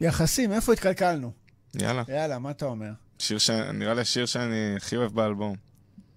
[0.02, 1.32] יחסים, איפה התקלקלנו?
[1.76, 2.04] יאללה.
[2.08, 2.92] יאללה, מה אתה אומר?
[3.20, 3.50] שיר ש...
[3.50, 5.56] נראה לי השיר שאני הכי אוהב באלבום.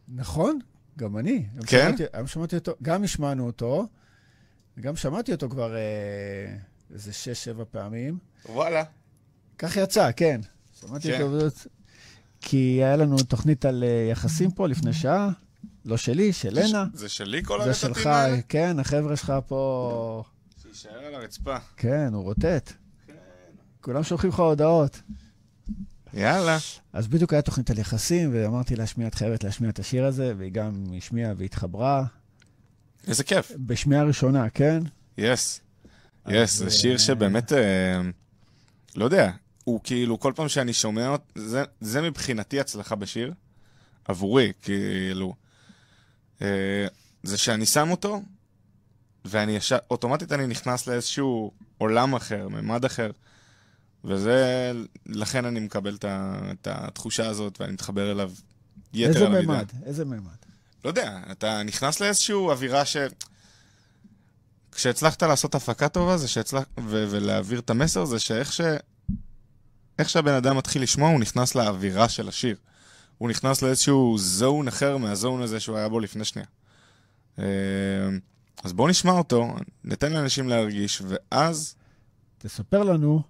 [0.09, 0.59] נכון,
[0.99, 1.47] גם אני.
[1.67, 1.97] כן?
[1.97, 3.87] שמעתי, גם שמעתי אותו, גם השמענו אותו,
[4.77, 6.57] וגם שמעתי אותו כבר אה,
[6.95, 8.19] איזה שש-שבע פעמים.
[8.49, 8.83] וואלה.
[9.59, 10.41] כך יצא, כן.
[10.81, 11.23] שמעתי כן.
[11.23, 11.47] אותו,
[12.41, 15.31] כי היה לנו תוכנית על אה, יחסים פה לפני שעה,
[15.85, 16.85] לא שלי, של לנה.
[16.95, 18.43] זה שלי כל זה שלך, הרטטים האלה?
[18.49, 20.25] כן, החבר'ה שלך פה,
[20.63, 21.57] שיישאר על הרצפה.
[21.77, 22.73] כן, הוא רוטט.
[23.81, 25.03] כולם שולחים לך הודעות.
[26.15, 26.59] יאללה.
[26.93, 30.35] אז בדיוק היה תוכנית על יחסים, ואמרתי לה, שמי, את חייבת להשמיע את השיר הזה,
[30.39, 32.05] והיא גם השמיעה והתחברה.
[33.07, 33.53] איזה כיף.
[33.57, 34.83] בשמיעה ראשונה, כן?
[35.19, 35.61] יס.
[36.29, 38.01] יס, זה שיר אה, שבאמת, אה,
[38.97, 39.31] לא יודע,
[39.65, 43.33] הוא כאילו, כל פעם שאני שומע זה- זה מבחינתי הצלחה בשיר,
[44.05, 45.35] עבורי, כאילו.
[46.43, 46.87] אה,
[47.23, 48.23] זה שאני שם אותו,
[49.25, 53.11] ואני ישר, אוטומטית אני נכנס לאיזשהו עולם אחר, ממד אחר.
[54.05, 54.73] וזה,
[55.07, 58.31] לכן אני מקבל את התחושה הזאת, ואני מתחבר אליו
[58.95, 59.53] יתר איזה על המידה.
[59.53, 59.67] ממד?
[59.85, 60.37] איזה ממד?
[60.85, 62.97] לא יודע, אתה נכנס לאיזושהי אווירה ש...
[64.73, 66.65] כשהצלחת לעשות הפקה טובה, זה שהצלח...
[66.81, 68.61] ו- ולהעביר את המסר, זה שאיך ש...
[70.01, 72.57] איך שהבן אדם מתחיל לשמוע, הוא נכנס לאווירה של השיר.
[73.19, 76.47] הוא נכנס לאיזשהו זון אחר מהזון הזה שהוא היה בו לפני שנייה.
[77.39, 77.45] אה,
[78.65, 79.49] אז בואו נשמע אותו,
[79.85, 81.75] ניתן לאנשים להרגיש, ואז,
[82.39, 83.23] תספר לנו.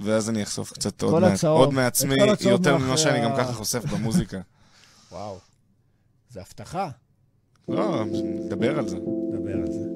[0.00, 1.32] ואז אני אחשוף קצת עוד, מה...
[1.32, 4.40] הצהוב, עוד מעצמי, יותר ממה שאני גם ככה חושף במוזיקה.
[5.12, 5.38] וואו.
[6.30, 6.90] זה הבטחה.
[7.68, 8.96] לא, נדבר על זה.
[9.32, 9.95] נדבר על זה.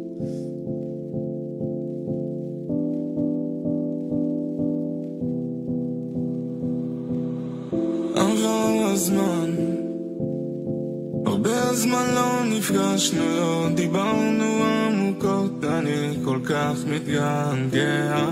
[9.01, 9.51] הזמן.
[11.27, 15.65] הרבה זמן לא נפגשנו, לא דיברנו עמוקות.
[15.65, 18.29] אני כל כך מתגעגע.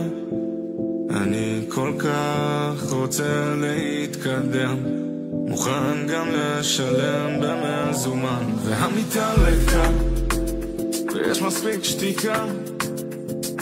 [1.11, 4.76] אני כל כך רוצה להתקדם.
[5.48, 8.44] מוכן גם לשלם במזומן.
[8.64, 9.90] והמיטה ריקה
[11.14, 12.44] ויש מספיק שתיקה.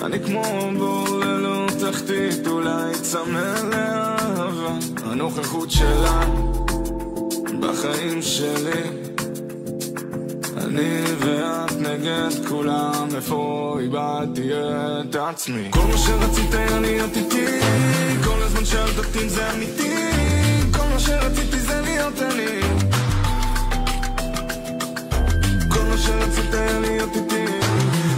[0.02, 0.42] אני כמו
[0.78, 4.78] בור ללא תחתית, אולי צמא לאהבה.
[5.04, 6.55] הנוכחות שלה
[7.68, 8.82] בחיים שלי.
[10.56, 15.68] אני ואת נגד כולם, איפה איבדתי את עצמי?
[15.70, 17.60] כל מה שרצית היה להיות איתי
[18.24, 19.94] כל הזמן שאלת אותי אם זה אמיתי.
[20.72, 22.60] כל מה שרציתי זה להיות אני.
[25.68, 27.44] כל מה שרצית היה להיות איתי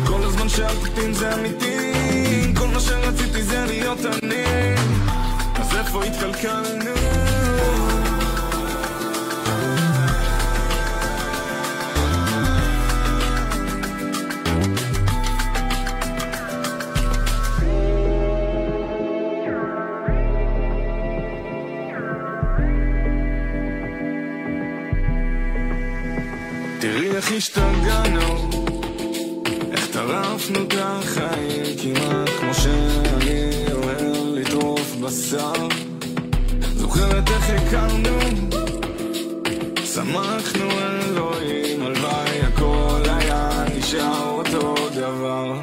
[0.07, 2.55] כל הזמן שאלת אותי אם זה אמיתי.
[2.59, 4.75] כל מה שרציתי זה להיות אני.
[5.55, 7.18] אז איפה התקלקלנו?
[37.69, 38.19] הכרנו?
[39.85, 45.61] שמחנו אלוהים הלוואי הכל היה נשאר אותו דבר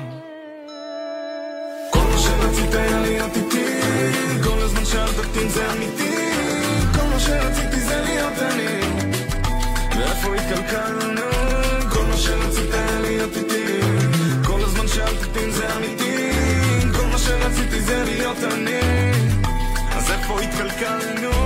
[1.91, 3.81] כל מה שרצית היה להיות איתי
[4.43, 4.81] כל הזמן
[5.41, 6.31] אם זה אמיתי
[6.93, 8.79] כל מה שרציתי זה להיות אני
[9.97, 11.21] ואיפה התקלקלנו?
[11.93, 13.81] כל מה שרצית היה להיות איתי
[14.47, 14.85] כל הזמן
[15.43, 16.31] אם זה אמיתי
[16.97, 19.11] כל מה שרציתי זה להיות אני
[19.95, 21.44] אז איפה התקלקלנו?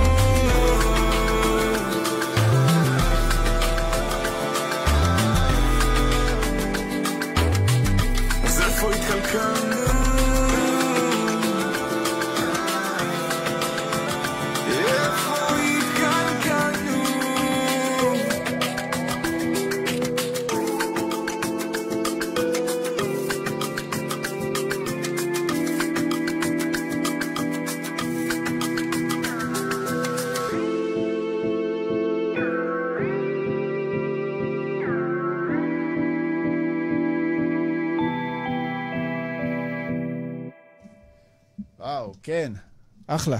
[43.10, 43.38] אחלה.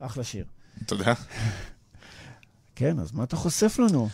[0.00, 0.44] אחלה שיר.
[0.86, 1.14] תודה.
[2.76, 4.08] כן, אז מה אתה חושף לנו?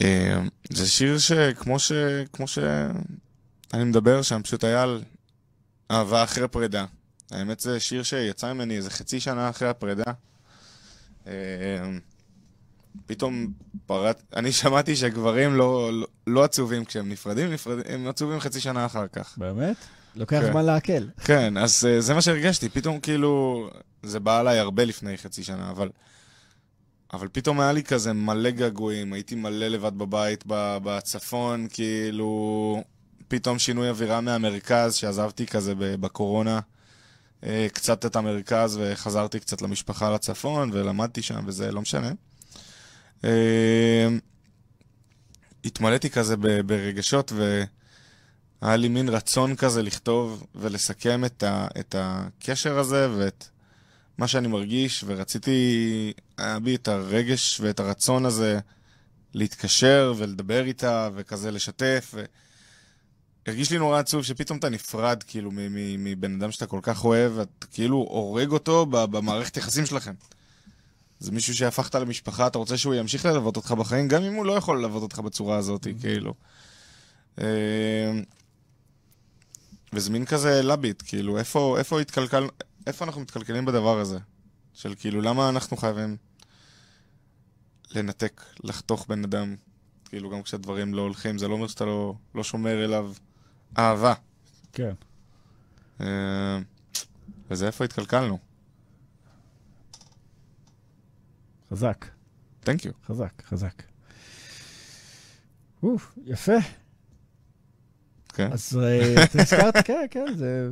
[0.00, 1.92] אה, זה שיר שכמו ש...
[2.32, 2.58] כמו ש...
[3.74, 5.02] אני מדבר שם, פשוט היה על
[5.90, 6.84] אהבה אחרי פרידה.
[7.30, 10.12] האמת זה שיר שיצא ממני איזה חצי שנה אחרי הפרידה.
[11.26, 11.32] אה,
[13.06, 13.52] פתאום
[13.86, 14.22] פרט...
[14.36, 17.78] אני שמעתי שגברים לא, לא, לא עצובים כשהם נפרדים, נפרד...
[17.86, 19.38] הם עצובים חצי שנה אחר כך.
[19.38, 19.76] באמת?
[20.18, 20.50] לוקח כן.
[20.52, 21.04] זמן לעכל.
[21.24, 23.64] כן, אז אה, זה מה שהרגשתי, פתאום כאילו,
[24.02, 25.88] זה בא עליי הרבה לפני חצי שנה, אבל,
[27.12, 32.82] אבל פתאום היה לי כזה מלא געגועים, הייתי מלא לבד בבית בצפון, כאילו,
[33.28, 36.60] פתאום שינוי אווירה מהמרכז, שעזבתי כזה בקורונה,
[37.44, 42.12] אה, קצת את המרכז וחזרתי קצת למשפחה לצפון, ולמדתי שם וזה, לא משנה.
[43.24, 44.08] אה,
[45.64, 47.62] התמלאתי כזה ברגשות, ו...
[48.60, 53.48] היה לי מין רצון כזה לכתוב ולסכם את, ה, את הקשר הזה ואת
[54.18, 58.58] מה שאני מרגיש, ורציתי, היה בי את הרגש ואת הרצון הזה
[59.34, 62.10] להתקשר ולדבר איתה וכזה לשתף.
[62.14, 62.24] ו...
[63.46, 67.04] הרגיש לי נורא עצוב שפתאום אתה נפרד כאילו מ- מ- מבן אדם שאתה כל כך
[67.04, 70.12] אוהב, ואת כאילו הורג אותו במערכת יחסים שלכם.
[71.20, 74.52] זה מישהו שהפכת למשפחה, אתה רוצה שהוא ימשיך ללוות אותך בחיים, גם אם הוא לא
[74.52, 76.34] יכול ללוות אותך בצורה הזאת, כאילו.
[79.92, 82.48] וזה מין כזה לביט, כאילו, איפה, איפה התקלקל,
[82.86, 84.18] איפה אנחנו מתקלקלים בדבר הזה?
[84.74, 86.16] של כאילו, למה אנחנו חייבים
[87.90, 89.56] לנתק, לחתוך בן אדם,
[90.04, 93.12] כאילו, גם כשהדברים לא הולכים, זה לא אומר שאתה לא, לא שומר אליו
[93.78, 94.14] אהבה.
[94.72, 94.92] כן.
[96.00, 96.58] אה,
[97.50, 98.38] וזה איפה התקלקלנו.
[101.70, 102.06] חזק,
[102.60, 102.92] תנק יו.
[103.06, 103.82] חזק, חזק.
[105.82, 106.56] אוף, יפה.
[108.38, 108.48] כן.
[108.52, 110.68] אז אה, הזכרת, כן, כן, זה...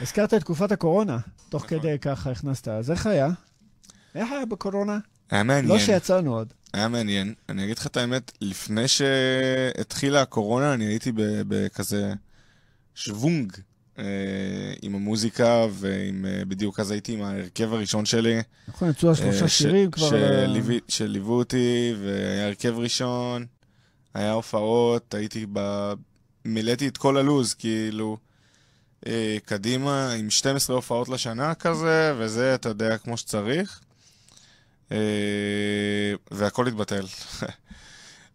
[0.00, 1.78] הזכרת את תקופת הקורונה, תוך נכון.
[1.78, 2.68] כדי ככה הכנסת.
[2.68, 3.28] אז איך היה?
[4.14, 4.98] איך היה בקורונה?
[5.30, 5.68] היה מעניין.
[5.74, 6.52] לא שיצאנו עוד.
[6.74, 7.34] היה מעניין.
[7.48, 11.12] אני אגיד לך את האמת, לפני שהתחילה הקורונה, אני הייתי
[11.48, 12.12] בכזה
[12.94, 13.52] שוונג
[13.98, 14.04] אה,
[14.82, 18.40] עם המוזיקה, ועם, אה, בדיוק אז הייתי עם ההרכב הראשון שלי.
[18.68, 20.08] נכון, יצאו השלושה שירים כבר.
[20.10, 23.46] שליוו- שליוו אותי, והיה הרכב ראשון,
[24.14, 25.92] היה הופעות, הייתי ב...
[26.48, 28.16] מילאתי את כל הלוז, כאילו,
[29.06, 33.80] אה, קדימה, עם 12 הופעות לשנה כזה, וזה, אתה יודע, כמו שצריך.
[34.92, 34.96] אה,
[36.30, 37.06] והכל התבטל.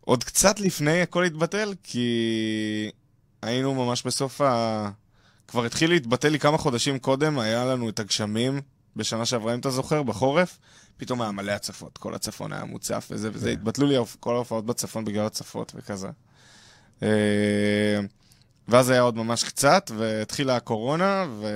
[0.01, 2.91] עוד קצת לפני הכל התבטל, כי
[3.41, 4.89] היינו ממש בסוף ה...
[5.47, 8.61] כבר התחיל להתבטל לי כמה חודשים קודם, היה לנו את הגשמים
[8.95, 10.59] בשנה שעברה, אם אתה זוכר, בחורף.
[10.97, 13.53] פתאום היה מלא הצפות, כל הצפון היה מוצף וזה, וזה, כן.
[13.53, 16.09] התבטלו לי כל ההופעות בצפון בגלל הצפות וכזה.
[17.03, 17.99] אה,
[18.67, 21.47] ואז היה עוד ממש קצת, והתחילה הקורונה, ו...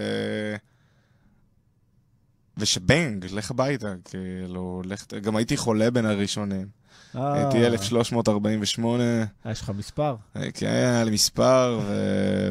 [2.57, 5.13] ושבנג, לך הביתה, כאילו, לך...
[5.13, 6.67] גם הייתי חולה בין הראשונים.
[7.15, 9.03] אה, הייתי 1348,
[9.45, 10.15] אה, יש לך מספר?
[10.53, 11.93] כן, היה לי מספר, ו...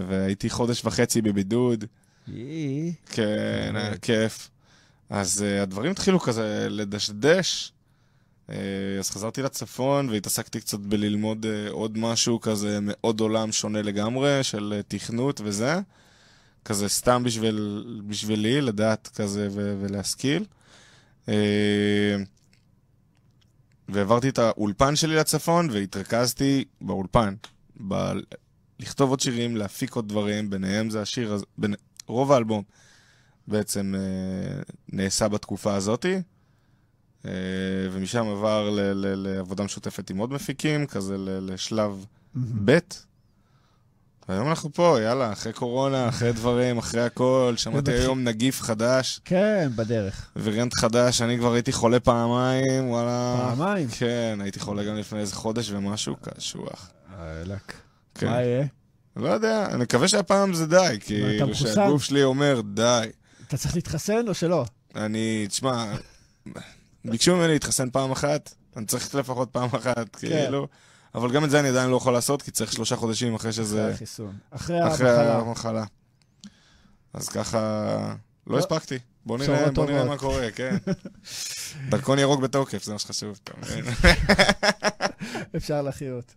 [0.08, 1.84] והייתי חודש וחצי בבידוד.
[3.06, 3.98] כן, היה.
[4.02, 4.50] כיף.
[5.10, 7.72] אז הדברים התחילו כזה לדשדש.
[8.48, 8.52] Uh,
[8.98, 14.80] אז חזרתי לצפון והתעסקתי קצת בללמוד uh, עוד משהו כזה מעוד עולם שונה לגמרי, של
[14.80, 15.80] uh, תכנות וזה.
[16.64, 20.44] כזה סתם בשביל, בשבילי, לדעת כזה ו- ולהשכיל.
[23.88, 27.34] והעברתי את האולפן שלי לצפון והתרכזתי באולפן.
[27.88, 28.12] ב-
[28.80, 31.74] לכתוב עוד שירים, להפיק עוד דברים, ביניהם זה השיר, בין,
[32.06, 32.62] רוב האלבום
[33.48, 36.20] בעצם אה, נעשה בתקופה הזאתי, אה,
[37.92, 42.04] ומשם עבר ל- ל- לעבודה משותפת עם עוד מפיקים, כזה ל- לשלב
[42.64, 42.78] ב'.
[44.28, 49.68] והיום אנחנו פה, יאללה, אחרי קורונה, אחרי דברים, אחרי הכל, שמעתי היום נגיף חדש, כן,
[49.76, 50.30] בדרך.
[50.36, 53.36] וריאנט חדש, אני כבר הייתי חולה פעמיים, וואלה.
[53.46, 53.88] פעמיים?
[53.88, 56.90] כן, הייתי חולה גם לפני איזה חודש ומשהו, קשוח.
[57.20, 57.72] אלק.
[58.14, 58.26] כן.
[58.26, 58.64] מה יהיה?
[59.16, 61.74] לא יודע, אני מקווה שהפעם זה די, כאילו מחוסן?
[61.74, 63.08] שהגוף שלי אומר, די.
[63.48, 64.64] אתה צריך להתחסן או שלא?
[64.96, 65.94] אני, תשמע,
[67.10, 70.28] ביקשו ממני להתחסן פעם אחת, אני צריך לפחות פעם אחת, כן.
[70.28, 70.68] כאילו,
[71.14, 73.64] אבל גם את זה אני עדיין לא יכול לעשות, כי צריך שלושה חודשים אחרי אחרי
[73.64, 74.38] שזה, החיסון.
[74.50, 75.84] אחרי אחרי המחלה.
[77.12, 77.58] אז ככה,
[78.46, 78.58] לא לא.
[78.58, 78.98] הספקתי.
[79.26, 80.04] בוא נראה, בוא נראה.
[80.04, 80.76] מה קורה, כן.
[81.88, 83.84] דרכון ירוק בתוקף, זה מה שחשוב, אתה מבין?
[85.56, 86.34] אפשר לחיות.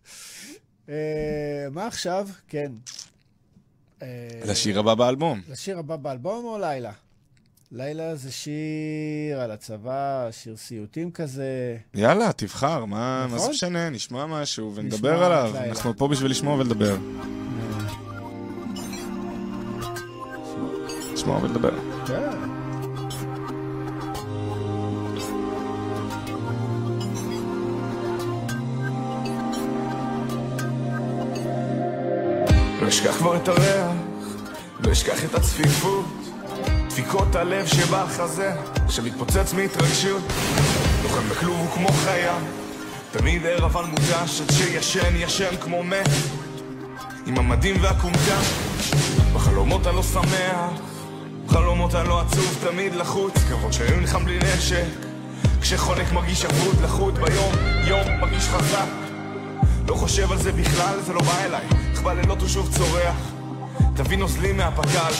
[0.89, 2.27] אה, מה עכשיו?
[2.47, 2.71] כן.
[4.01, 4.07] אה,
[4.45, 5.41] לשיר הבא באלבום.
[5.49, 6.91] לשיר הבא באלבום או לילה?
[7.71, 11.77] לילה זה שיר על הצבא, שיר סיוטים כזה.
[11.95, 13.49] יאללה, תבחר, מה מה זה נכון.
[13.49, 15.51] משנה, נשמע משהו נשמע ונדבר עליו.
[15.53, 15.69] לילה.
[15.69, 16.97] אנחנו פה בשביל לשמוע ולדבר.
[21.13, 21.73] לשמוע ולדבר.
[22.07, 22.29] כן.
[32.81, 33.91] לא אשכח כבר את הריח,
[34.79, 36.05] לא אשכח את הצפיפות,
[36.89, 38.51] דפיקות הלב שבחזה,
[38.89, 40.21] שמתפוצץ מהתרגשות.
[41.03, 42.37] לוחם בכלוב הוא כמו חיה,
[43.11, 46.09] תמיד ער אבל מותש, עד שישן ישן כמו מת,
[47.25, 48.39] עם המדים והכומתה.
[49.33, 50.81] בחלומות הלא שמח,
[51.45, 54.85] בחלומות הלא עצוב, תמיד לחוץ, קרבות שהיו נלחם בלי נשק.
[55.61, 58.87] כשחונק מרגיש אבוד, לחוט ביום, יום מרגיש חזק.
[59.87, 61.65] לא חושב על זה בכלל, זה לא בא אליי.
[61.93, 63.15] אך בלילות הוא שוב צורח.
[63.95, 65.13] תביא נוזלים מהפק"ל.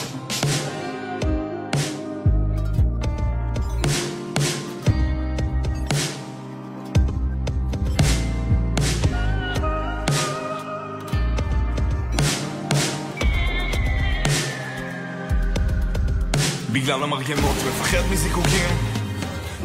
[16.82, 18.68] בגלל המרגמות, מפחד מזיקוקים.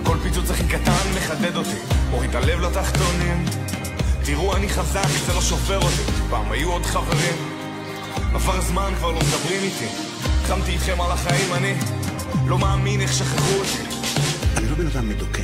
[0.03, 1.77] כל פיצוץ הכי קטן מחדד אותי,
[2.09, 3.45] מוריד הלב לתחתונים.
[4.23, 7.35] תראו אני חזק, זה לא שובר אותי, פעם היו עוד חברים.
[8.33, 9.87] עבר זמן, כבר לא מדברים איתי.
[10.47, 11.73] חמתי איתכם על החיים, אני
[12.47, 13.97] לא מאמין איך שכחו אותי.
[14.57, 15.43] אני לא בן אדם מדוכא.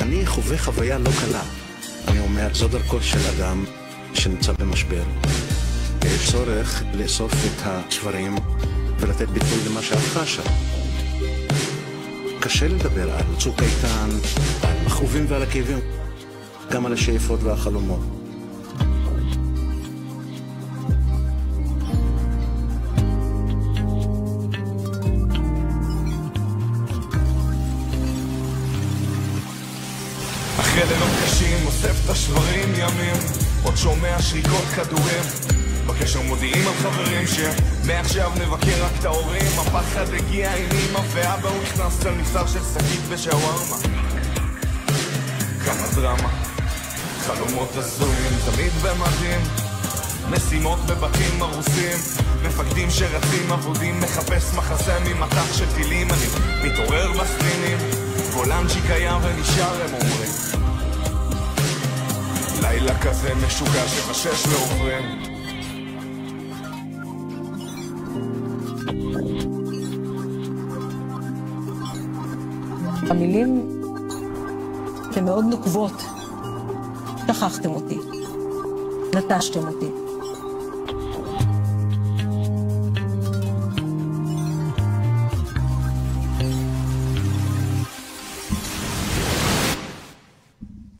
[0.00, 1.42] אני חווה חוויה לא קלה.
[2.08, 3.64] אני אומר, זו דרכו של אדם
[4.14, 5.04] שנמצא במשבר.
[6.04, 8.36] יש צורך לאסוף את השברים
[9.04, 10.42] ולתת ביטוי למה שאת חשה.
[12.40, 14.08] קשה לדבר על צוק איתן,
[14.62, 15.78] על מכאובים ועל הכאבים,
[16.70, 18.00] גם על השאיפות והחלומות.
[30.60, 33.16] אחרי לילות קשים, אוסף את השברים ימים,
[33.62, 35.63] עוד שומע שריקות כדורים.
[35.94, 39.58] בקשר מודיעים על חברים שמעכשיו נבקר רק את ההורים.
[39.58, 43.76] הפחד הגיע עם אמא ואבא, הוא נכנס אל מבשר של שקית ושווארמה.
[45.64, 46.28] כמה דרמה,
[47.26, 49.40] חלומות הזויים, תמיד במדים.
[50.30, 51.98] משימות בבתים הרוסים,
[52.42, 56.26] מפקדים שרצים אבודים, מחפש מחסה ממטח של טילים, אני
[56.64, 57.78] מתעורר בספינים,
[58.34, 60.30] גולנצ'יק היה ונשאר הם אומרים.
[62.62, 65.33] לילה כזה משוגע שבשש לעוברים.
[73.10, 73.80] המילים
[75.16, 76.02] הן מאוד נוקבות.
[77.26, 77.98] שכחתם אותי,
[79.14, 79.86] נטשתם אותי.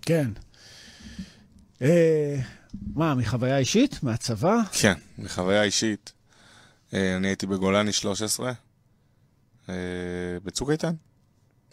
[0.02, 0.30] כן.
[1.82, 2.36] אה,
[2.94, 4.02] מה, מחוויה אישית?
[4.02, 4.56] מהצבא?
[4.72, 6.12] כן, מחוויה אישית.
[6.94, 8.52] אה, אני הייתי בגולני 13,
[9.68, 9.74] אה,
[10.44, 10.94] בצוק איתן.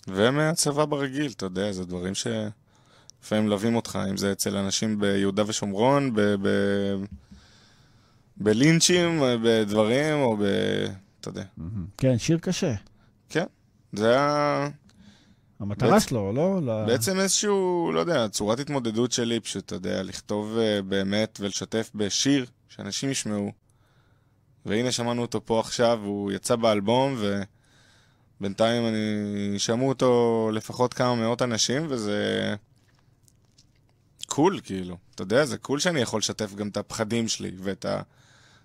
[0.07, 6.13] ומהצבא ברגיל, אתה יודע, זה דברים שלפעמים מלווים אותך, אם זה אצל אנשים ביהודה ושומרון,
[6.13, 6.21] ב...
[6.21, 6.47] ב...
[8.37, 10.43] בלינצ'ים, בדברים, או ב...
[11.19, 11.43] אתה יודע.
[11.97, 12.73] כן, שיר קשה.
[13.29, 13.45] כן,
[13.93, 14.69] זה היה
[15.59, 16.83] המטרה שלו, לא?
[16.87, 22.45] בעצם איזשהו, לא יודע, צורת התמודדות שלי, פשוט, אתה יודע, לכתוב אה, באמת ולשתף בשיר
[22.69, 23.51] שאנשים ישמעו.
[24.65, 27.15] והנה שמענו אותו פה עכשיו, הוא יצא באלבום,
[28.41, 29.59] ובינתיים אני...
[29.59, 32.55] שמעו אותו לפחות כמה מאות אנשים, וזה...
[34.27, 34.97] קול, כאילו.
[35.15, 37.85] אתה יודע, זה קול שאני יכול לשתף גם את הפחדים שלי, ואת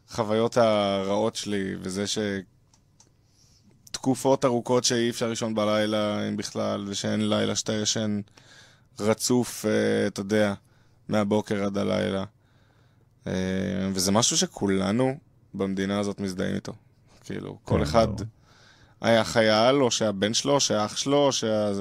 [0.08, 2.18] החוויות הרעות שלי, וזה ש...
[3.90, 8.20] תקופות ארוכות שאי אפשר לישון בלילה, אם בכלל, ושאין לילה שאתה ישן
[9.00, 10.54] רצוף, אה, אתה יודע,
[11.08, 12.24] מהבוקר עד הלילה.
[13.26, 13.32] אה,
[13.92, 15.18] וזה משהו שכולנו
[15.54, 16.72] במדינה הזאת מזדהים איתו.
[17.24, 18.08] כאילו, כל כן, אחד.
[19.00, 21.72] היה חייל, או שהבן שלו, או שהאח שלו, או שה...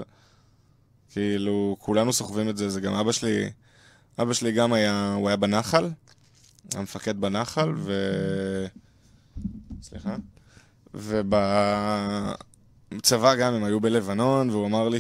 [1.12, 2.70] כאילו, כולנו סוחבים את זה.
[2.70, 3.50] זה גם אבא שלי,
[4.22, 5.90] אבא שלי גם היה, הוא היה בנחל,
[6.74, 7.94] היה מפקד בנחל, ו...
[9.82, 10.16] סליחה?
[10.94, 11.46] ובצבא
[13.36, 14.98] גם הם היו בלבנון, והוא אמר לי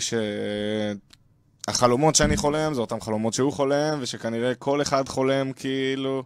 [1.67, 6.23] שהחלומות שאני חולם זה אותם חלומות שהוא חולם, ושכנראה כל אחד חולם כאילו,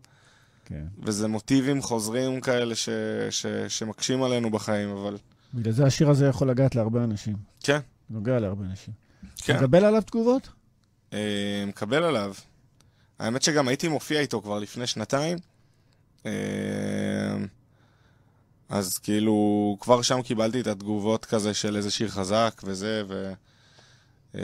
[0.65, 0.83] כן.
[1.03, 2.89] וזה מוטיבים חוזרים כאלה ש...
[3.29, 3.45] ש...
[3.67, 5.17] שמקשים עלינו בחיים, אבל
[5.53, 7.35] בגלל זה השיר הזה יכול לגעת להרבה אנשים.
[7.59, 7.79] כן,
[8.09, 8.93] נוגע להרבה אנשים.
[9.37, 9.57] כן.
[9.57, 10.49] מקבל עליו תגובות?
[11.13, 12.33] אה, מקבל עליו.
[13.19, 15.37] האמת שגם הייתי מופיע איתו כבר לפני שנתיים.
[16.25, 16.31] אה,
[18.69, 23.33] אז כאילו, כבר שם קיבלתי את התגובות כזה של איזה שיר חזק וזה, ו...
[24.35, 24.41] אה,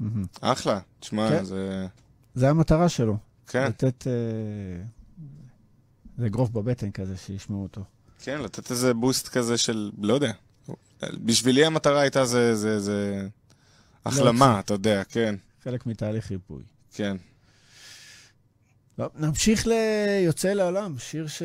[0.00, 0.24] מהמם.
[0.40, 1.44] אחלה, תשמע, כן.
[1.44, 1.86] זה...
[2.34, 3.16] זה המטרה שלו.
[3.46, 4.06] כן, לתת...
[4.06, 4.84] אה,
[6.18, 7.84] זה אגרוף בבטן כזה, שישמעו אותו.
[8.24, 10.32] כן, לתת איזה בוסט כזה של, לא יודע.
[11.02, 13.26] בשבילי המטרה הייתה זה, זה, זה
[14.04, 16.62] החלמה, אתה יודע, כן, חלק מתהליך ריפוי.
[16.94, 17.16] כן.
[18.98, 21.42] לא, נמשיך ליוצא לעולם, שיר ש...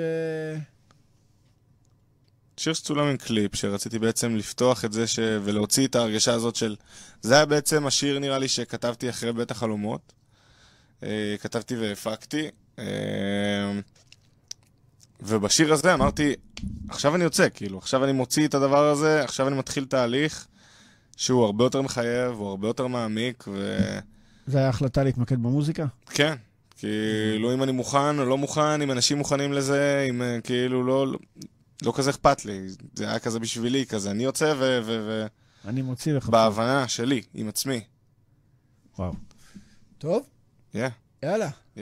[2.57, 5.19] שיר שצולם עם קליפ, שרציתי בעצם לפתוח את זה ש...
[5.43, 6.75] ולהוציא את ההרגשה הזאת של...
[7.21, 10.13] זה היה בעצם השיר, נראה לי, שכתבתי אחרי בית החלומות.
[11.03, 12.49] אה, כתבתי והפקתי.
[12.79, 13.79] אה,
[15.21, 16.33] ובשיר הזה אמרתי,
[16.89, 20.47] עכשיו אני יוצא, כאילו, עכשיו אני מוציא את הדבר הזה, עכשיו אני מתחיל תהליך
[21.17, 23.77] שהוא הרבה יותר מחייב, הוא הרבה יותר מעמיק, ו...
[24.47, 25.85] זה היה החלטה להתמקד במוזיקה?
[26.05, 26.35] כן.
[26.77, 31.07] כאילו, אם אני מוכן או לא מוכן, אם אנשים מוכנים לזה, אם אה, כאילו לא,
[31.07, 31.19] לא,
[31.81, 32.67] לא כזה אכפת לי.
[32.95, 34.79] זה היה כזה בשבילי, כזה אני יוצא ו...
[34.85, 35.25] ו, ו
[35.67, 36.29] אני מוציא לך.
[36.29, 37.81] בהבנה שלי, עם עצמי.
[38.99, 39.13] וואו.
[39.97, 40.29] טוב,
[40.73, 40.77] Yeah,
[41.23, 41.49] יאללה.
[41.77, 41.79] yeah.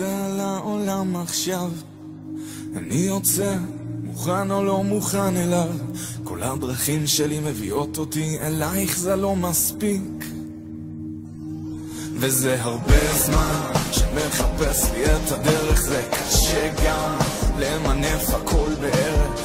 [0.00, 1.70] יוצא לעולם עכשיו,
[2.76, 3.56] אני יוצא,
[4.02, 5.68] מוכן או לא מוכן אליו.
[6.24, 10.24] כל הדרכים שלי מביאות אותי אלייך, זה לא מספיק.
[12.14, 17.18] וזה הרבה זמן שמחפש לי את הדרך, זה קשה גם
[17.58, 19.40] למנף הכל בערך.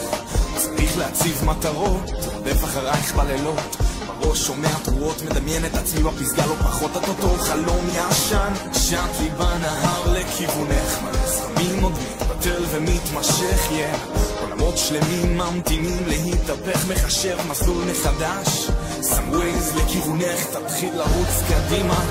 [0.56, 3.78] צריך להציב מטרות, רודף אחרייך בלילות.
[4.24, 8.54] בראש שומע תרועות, מדמיין את עצמי בפסגה לא פחות, את אותו חלום ישן.
[8.74, 14.42] שט לי בנהר לכיוונך, מלא זרמים עוד מתבטל ומתמשך, yeah.
[14.42, 18.68] עולמות שלמים ממתינים להתהפך, מחשב מסלול מחדש.
[19.10, 22.04] שם ווייז לכיוונך, תתחיל לרוץ קדימה.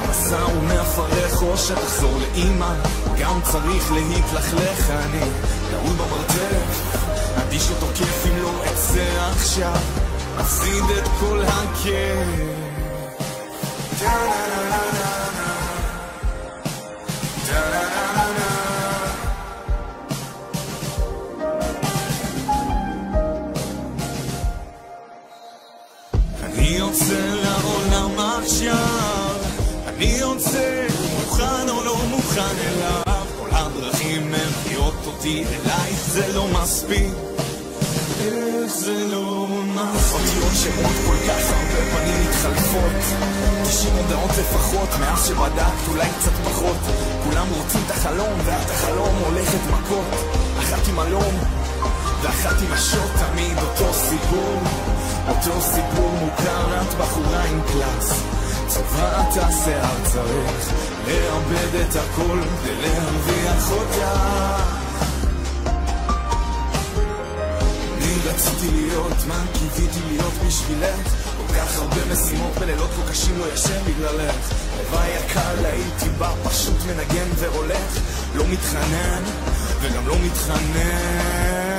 [0.00, 2.74] המסע הוא מפרך או שתחזור לאימא.
[3.18, 5.24] גם צריך להתלכלך, אני
[5.70, 6.90] נעול במרתף.
[7.36, 9.99] אדיש אותו כיף אם לא אצא עכשיו,
[10.38, 11.40] אפסיד את כל.
[13.98, 15.50] טה-נה-נה-נה-נה.
[26.44, 29.36] אני יוצא לעולם עכשיו,
[29.86, 30.86] אני יוצא,
[31.20, 37.29] מוכן או לא מוכן אליו, כל הדרכים מביאות אותי אלייך, זה לא מספיק.
[39.10, 40.10] לא מספיק.
[40.12, 42.92] אותיות שמות כל כך הרבה פנים מתחלפות,
[43.64, 46.76] 90 הודעות לפחות, מאז שבדקת אולי קצת פחות.
[47.24, 50.04] כולם רוצים את החלום, ואת החלום הולכת מכות.
[50.58, 51.34] אחת עם הלום,
[52.22, 54.60] ואחת עם השוט, תמיד אותו סיפור.
[55.28, 58.22] אותו סיפור מוכר, את בחורה עם קלאס.
[58.66, 60.72] צבעת השיער צריך
[61.06, 64.89] לאבד את הכל כדי להרוויח אותה.
[68.24, 69.44] רציתי להיות מה?
[69.52, 71.14] קיוויתי להיות בשבילך.
[71.36, 74.52] כל כך הרבה משימות בלילות כה קשים לא ישן בגללך.
[74.78, 77.98] הלוואי הקל הייתי בא פשוט מנגן והולך.
[78.34, 79.22] לא מתחנן
[79.80, 81.69] וגם לא מתחנן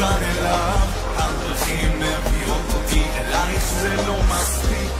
[0.00, 0.78] מוכן אליו.
[1.16, 4.92] הדרכים מביאות אותי אלייך, זה לא מספיק.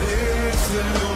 [0.00, 1.07] איך זה לא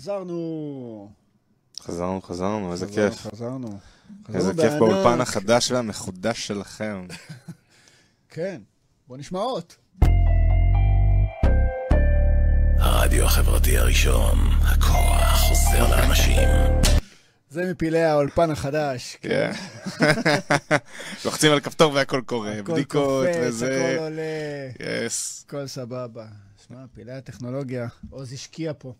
[0.00, 1.10] חזרנו.
[1.80, 3.26] חזרנו, חזרנו, איזה כיף.
[3.32, 3.78] חזרנו.
[4.28, 4.78] איזה חזרנו כיף בענק.
[4.78, 7.06] באולפן החדש והמחודש שלכם.
[8.34, 8.60] כן.
[9.08, 9.64] בוא נשמע עוד.
[12.78, 16.48] הרדיו החברתי הראשון, הכוח חוזר לאנשים.
[17.50, 19.16] זה מפעילי האולפן החדש.
[19.20, 19.52] כן.
[21.24, 23.94] לוחצים על כפתור והכל קורה, הכל בדיקות קופץ, וזה.
[23.94, 25.44] הכל עולה, יס.
[25.46, 26.26] הכל סבבה.
[26.68, 28.94] שמע, פעילי הטכנולוגיה, עוז השקיע פה.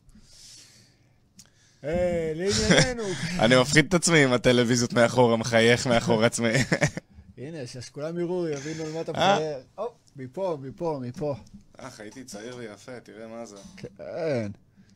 [1.83, 3.03] לענייננו.
[3.45, 6.53] אני מפחיד את עצמי עם הטלוויזיות מאחורה, מחייך מאחור עצמי.
[7.39, 9.35] הנה, שכולם יראו, יבינו על מה אתה אה?
[9.35, 9.89] מחייך.
[10.17, 11.35] מפה, מפה, מפה.
[11.81, 13.57] אה, הייתי צעיר ויפה, תראה מה זה.
[13.77, 14.51] כן.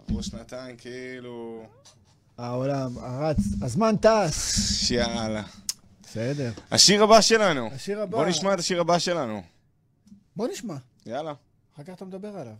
[0.09, 1.67] עברו שנתיים, כאילו...
[2.39, 4.91] העולם רץ, הזמן טס.
[4.91, 5.43] יאללה.
[6.03, 6.53] בסדר.
[6.71, 7.71] השיר הבא שלנו.
[7.73, 8.19] השיר הבא.
[8.19, 9.43] בוא נשמע את השיר הבא שלנו.
[10.37, 10.75] בוא נשמע,
[11.07, 11.33] יאללה.
[11.75, 12.55] אחר כך אתה מדבר עליו.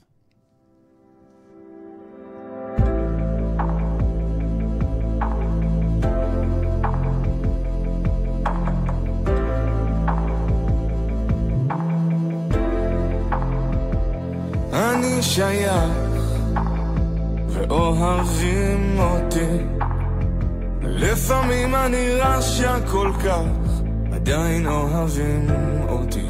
[15.25, 16.21] שייך
[17.49, 19.65] ואוהבים אותי.
[20.83, 23.43] לפעמים אני רשע כל כך
[24.13, 25.47] עדיין אוהבים
[25.89, 26.27] אותי.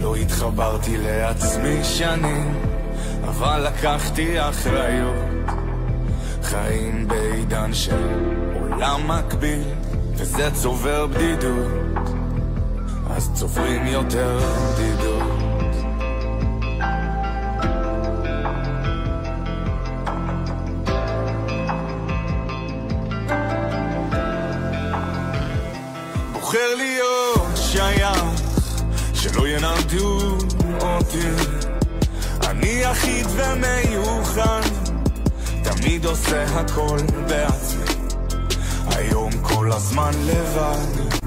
[0.00, 2.54] לא התחברתי לעצמי שנים
[3.28, 5.14] אבל לקחתי אחריות.
[6.42, 8.08] חיים בעידן של
[8.60, 9.62] עולם מקביל
[10.16, 11.72] וזה צובר בדידות.
[13.10, 15.13] אז צוברים יותר בדידות
[26.54, 28.24] בוחר להיות שייך,
[29.14, 30.38] שלא ינרדו
[30.80, 31.28] אותי.
[32.42, 34.60] אני יחיד ומיוחד,
[35.62, 36.98] תמיד עושה הכל
[37.28, 37.84] בעצמי.
[38.86, 41.18] היום כל הזמן לבד,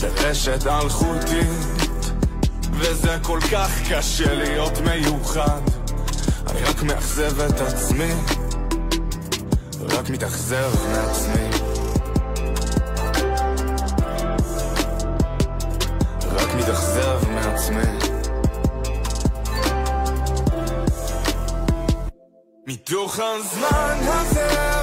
[0.00, 1.86] ברשת אלחוטית,
[2.72, 5.60] וזה כל כך קשה להיות מיוחד.
[6.50, 8.12] אני רק מאכזב את עצמי,
[9.80, 11.65] רק מתאכזב מעצמי.
[16.58, 17.82] מתאכזב מעצמי.
[22.66, 24.75] מתוך הזמן הזה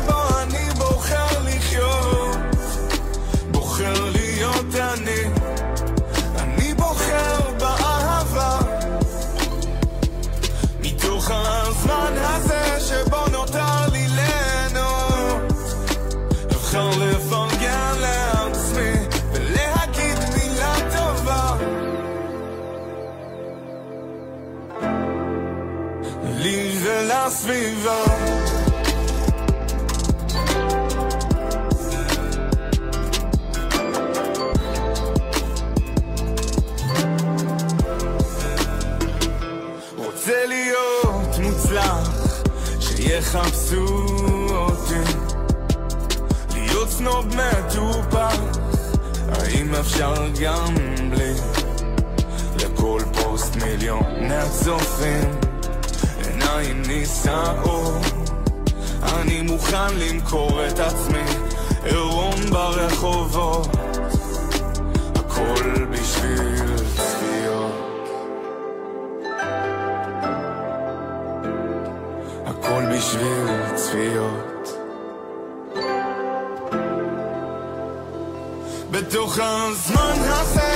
[49.83, 50.75] אפשר גם
[51.11, 51.33] בלי?
[52.55, 55.29] לכל פוסט מיליונר צופים,
[56.25, 58.05] עיניים נישאות,
[59.03, 61.23] אני מוכן למכור את עצמי,
[61.83, 63.67] עירום ברחובות,
[65.15, 65.82] הכל
[78.93, 80.72] בתוך הזמן הזה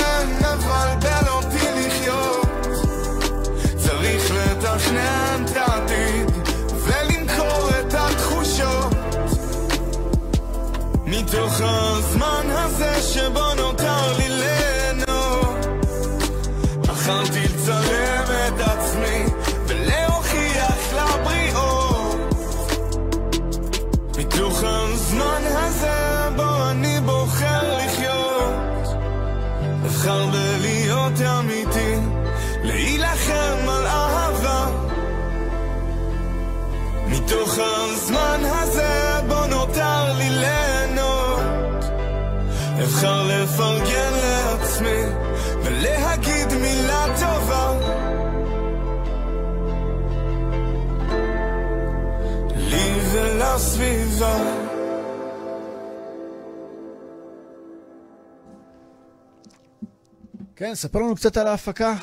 [60.57, 61.95] כן, ספר לנו קצת על ההפקה.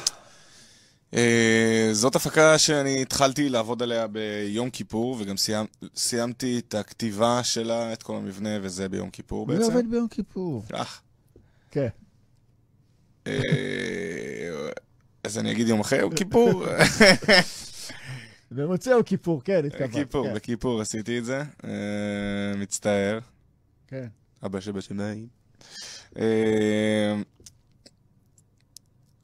[1.14, 7.92] אה, זאת הפקה שאני התחלתי לעבוד עליה ביום כיפור, וגם סיימ, סיימתי את הכתיבה שלה,
[7.92, 9.64] את כל המבנה, וזה ביום כיפור מי בעצם.
[9.72, 10.64] עובד ביום כיפור?
[10.72, 11.02] אך.
[11.70, 11.88] כן.
[13.26, 13.32] אה,
[15.24, 16.64] אז אני אגיד יום אחרי יום כיפור.
[18.50, 19.90] במוצאי יום כיפור, כן, התכוונת.
[19.90, 20.34] בכיפור, כן.
[20.34, 21.42] בכיפור עשיתי את זה.
[21.64, 23.18] אה, מצטער.
[23.88, 24.06] כן.
[24.44, 25.26] אבא שבשמיים.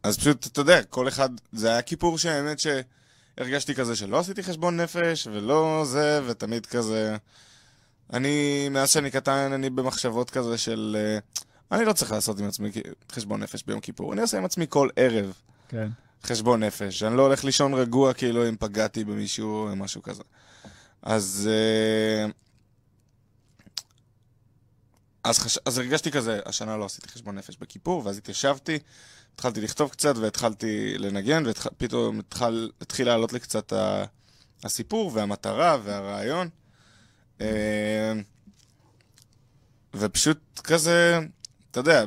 [0.03, 2.61] אז פשוט, אתה יודע, כל אחד, זה היה כיפור שהאמת
[3.39, 7.17] הרגשתי כזה שלא עשיתי חשבון נפש, ולא זה, ותמיד כזה...
[8.13, 10.97] אני, מאז שאני קטן, אני במחשבות כזה של...
[11.01, 11.19] אה,
[11.77, 12.71] אני לא צריך לעשות עם עצמי
[13.13, 15.33] חשבון נפש ביום כיפור, אני עושה עם עצמי כל ערב
[15.69, 15.89] כן.
[16.25, 17.03] חשבון נפש.
[17.03, 20.23] אני לא הולך לישון רגוע כאילו אם פגעתי במישהו או משהו כזה.
[21.03, 21.49] אז...
[21.53, 22.27] אה,
[25.25, 25.59] אז, חש...
[25.67, 28.79] אז הרגשתי כזה, השנה לא עשיתי חשבון נפש בכיפור, ואז התיישבתי,
[29.35, 34.05] התחלתי לכתוב קצת והתחלתי לנגן, ופתאום התחל, התחיל לעלות לי קצת ה...
[34.65, 36.49] הסיפור והמטרה והרעיון.
[37.41, 38.13] אה,
[39.95, 41.19] ופשוט כזה,
[41.71, 42.05] אתה יודע,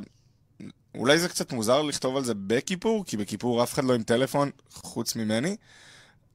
[0.96, 4.50] אולי זה קצת מוזר לכתוב על זה בכיפור, כי בכיפור אף אחד לא עם טלפון
[4.74, 5.56] חוץ ממני,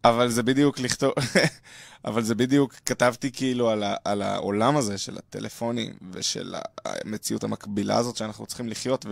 [0.05, 1.13] אבל זה בדיוק לכתוב,
[2.05, 7.97] אבל זה בדיוק, כתבתי כאילו על, ה, על העולם הזה של הטלפונים ושל המציאות המקבילה
[7.97, 9.07] הזאת שאנחנו צריכים לחיות,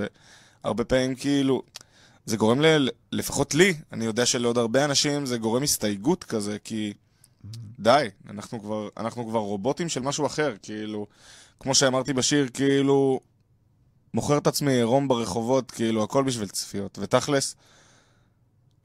[0.64, 1.62] והרבה פעמים כאילו,
[2.26, 2.88] זה גורם ל...
[3.12, 6.92] לפחות לי, אני יודע שלעוד הרבה אנשים זה גורם הסתייגות כזה, כי
[7.78, 11.06] די, אנחנו כבר, אנחנו כבר רובוטים של משהו אחר, כאילו,
[11.60, 13.20] כמו שאמרתי בשיר, כאילו,
[14.14, 16.98] מוכר את עצמי עירום ברחובות, כאילו, הכל בשביל צפיות.
[17.02, 17.56] ותכלס,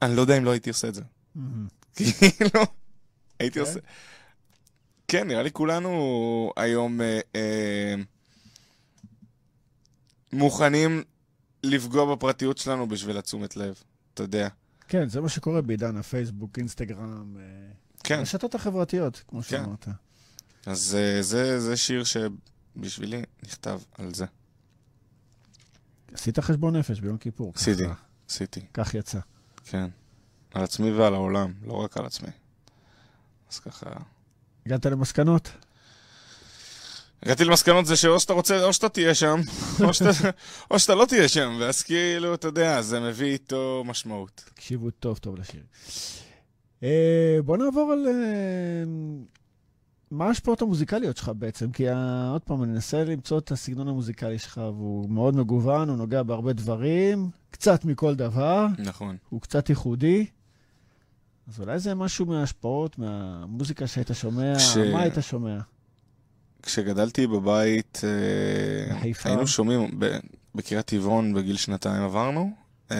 [0.02, 1.02] אני לא יודע אם לא הייתי עושה את זה.
[1.96, 2.60] כאילו,
[3.40, 3.80] הייתי עושה...
[5.08, 7.94] כן, נראה לי כולנו היום אה, אה,
[10.32, 11.02] מוכנים
[11.62, 13.74] לפגוע בפרטיות שלנו בשביל התשומת לב,
[14.14, 14.48] אתה יודע.
[14.88, 17.42] כן, זה מה שקורה בעידן הפייסבוק, אינסטגרם, אה,
[18.04, 19.48] כן, הרשתות החברתיות, כמו כן.
[19.48, 19.88] שאמרת.
[20.66, 24.26] אז אה, זה, זה שיר שבשבילי נכתב על זה.
[26.12, 27.52] עשית חשבון נפש ביום כיפור.
[27.56, 27.84] עשיתי,
[28.28, 29.18] עשיתי, כך יצא.
[29.64, 29.88] כן.
[30.54, 32.28] על עצמי ועל העולם, לא רק על עצמי.
[33.52, 33.90] אז ככה...
[34.66, 35.50] הגעת למסקנות?
[37.22, 39.40] הגעתי למסקנות זה שאו שאתה רוצה, או שאתה תהיה שם,
[39.84, 40.10] או שאתה,
[40.70, 44.44] או שאתה לא תהיה שם, ואז כאילו, אתה יודע, זה מביא איתו משמעות.
[44.54, 45.62] תקשיבו טוב טוב לשיר.
[46.82, 48.06] אה, בוא נעבור על...
[48.08, 48.12] אה,
[50.10, 51.72] מה ההשפעות המוזיקליות שלך בעצם?
[51.72, 55.96] כי אה, עוד פעם, אני אנסה למצוא את הסגנון המוזיקלי שלך, והוא מאוד מגוון, הוא
[55.96, 59.16] נוגע בהרבה דברים, קצת מכל דבר, נכון.
[59.28, 60.26] הוא קצת ייחודי.
[61.48, 65.58] אז אולי זה משהו מההשפעות, מהמוזיקה שהיית שומע, כש- מה היית שומע?
[66.62, 69.28] כשגדלתי בבית, אה, בחיפה.
[69.28, 70.00] היינו שומעים,
[70.54, 72.50] בקריית טבעון בגיל שנתיים עברנו,
[72.90, 72.96] אה,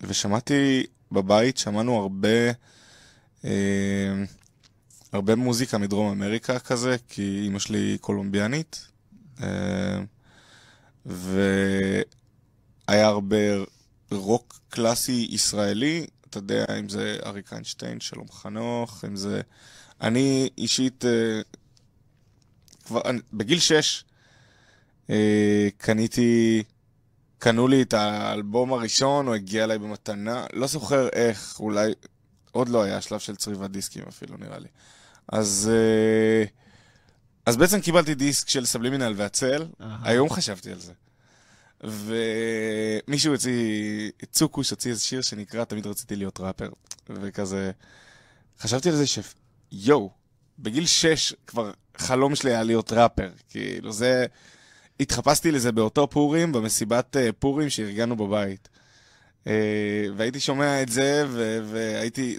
[0.00, 2.50] ושמעתי בבית, שמענו הרבה,
[3.44, 3.50] אה,
[5.12, 8.86] הרבה מוזיקה מדרום אמריקה כזה, כי אימא שלי קולומביאנית,
[11.06, 12.04] והיה
[12.88, 13.36] הרבה
[14.10, 19.40] רוק קלאסי ישראלי, אתה יודע, אם זה אריק איינשטיין, שלום חנוך, אם זה...
[20.00, 21.04] אני אישית,
[22.84, 24.04] כבר, אני, בגיל שש,
[25.10, 26.62] אה, קניתי,
[27.38, 31.92] קנו לי את האלבום הראשון, הוא הגיע אליי במתנה, לא זוכר איך, אולי,
[32.52, 34.68] עוד לא היה שלב של צריבת דיסקים אפילו, נראה לי.
[35.28, 36.44] אז, אה,
[37.46, 39.98] אז בעצם קיבלתי דיסק של סבלימינל והצל, אהה.
[40.02, 40.92] היום חשבתי על זה.
[41.84, 46.68] ומישהו הוציא, צוקוש הוציא איזה שיר שנקרא תמיד רציתי להיות ראפר,
[47.08, 47.70] וכזה,
[48.60, 49.18] חשבתי על זה ש...
[49.72, 50.10] יואו,
[50.58, 54.26] בגיל שש כבר חלום שלי היה להיות ראפר, כאילו זה...
[55.00, 58.68] התחפשתי לזה באותו פורים, במסיבת אה, פורים שארגנו בבית.
[59.46, 59.52] אה,
[60.16, 62.38] והייתי שומע את זה, ו- והייתי...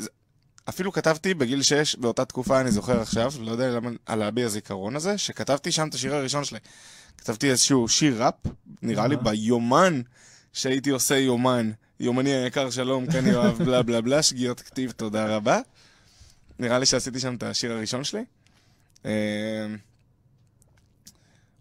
[0.70, 4.96] אפילו כתבתי בגיל שש, באותה תקופה, אני זוכר עכשיו, לא יודע למה, על להביע הזיכרון
[4.96, 6.60] הזה, שכתבתי שם את השיר הראשון שלי.
[7.18, 8.34] כתבתי איזשהו שיר ראפ,
[8.82, 9.16] נראה לי.
[9.16, 10.02] ביומן
[10.54, 11.72] שהייתי עושה יומן.
[12.00, 15.60] יומני היקר שלום, כאן יואב, בלה בלה בלה, שגיאות כתיב, תודה רבה.
[16.60, 18.24] נראה לי שעשיתי שם את השיר הראשון שלי.
[19.06, 19.66] אה,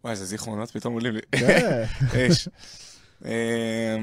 [0.05, 1.21] וואי, איזה זיכרונות פתאום עולים לי.
[1.33, 1.85] כן.
[2.31, 2.49] אש.
[3.25, 3.97] אה,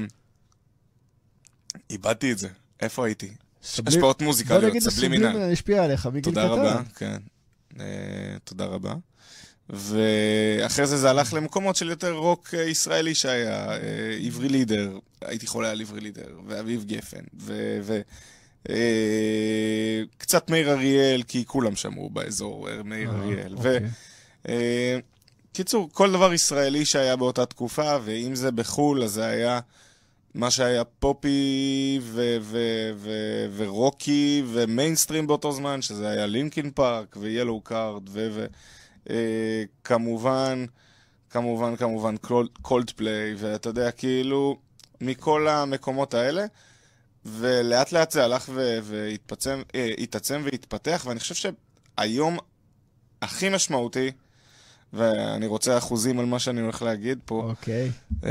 [1.90, 2.48] איבדתי את זה.
[2.80, 3.34] איפה הייתי?
[3.86, 5.52] השפעות מוזיקליות, סבלימינל.
[5.52, 6.32] השפיע עליך מגיל קטן.
[6.32, 7.18] תודה רבה, כן.
[7.80, 8.94] אה, תודה רבה.
[9.70, 15.46] ואחרי זה זה הלך למקומות של יותר רוק אה, ישראלי שהיה, אה, עברי לידר, הייתי
[15.46, 18.00] חולה על עברי לידר, ואביב גפן, ו...
[18.68, 23.54] ו אה, קצת מאיר אריאל, כי כולם שמעו באזור אה, מאיר אה, אריאל.
[23.54, 23.78] ו...
[24.46, 25.00] אוקיי.
[25.52, 29.60] קיצור, כל דבר ישראלי שהיה באותה תקופה, ואם זה בחו"ל, אז זה היה
[30.34, 37.16] מה שהיה poppy ו- ו- ו- ו rocky ומיינסטרים באותו זמן, שזה היה Linkin Park
[37.20, 38.02] ו Yellowcard,
[39.06, 40.64] וכמובן,
[41.30, 42.14] כמובן, כמובן,
[42.62, 44.56] קולד פליי, ואתה יודע, כאילו,
[45.00, 46.44] מכל המקומות האלה.
[47.24, 52.38] ולאט לאט זה הלך ו- והתפצם, אה, והתפתח, ואני חושב שהיום
[53.22, 54.10] הכי משמעותי,
[54.92, 57.90] ואני רוצה אחוזים על מה שאני הולך להגיד פה, אוקיי.
[58.10, 58.24] uh,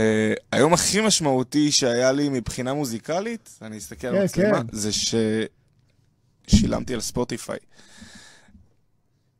[0.51, 4.67] היום הכי משמעותי שהיה לי מבחינה מוזיקלית, אני אסתכל על כן, המצלמה, כן.
[4.71, 4.89] זה.
[6.47, 7.57] ששילמתי על ספוטיפיי.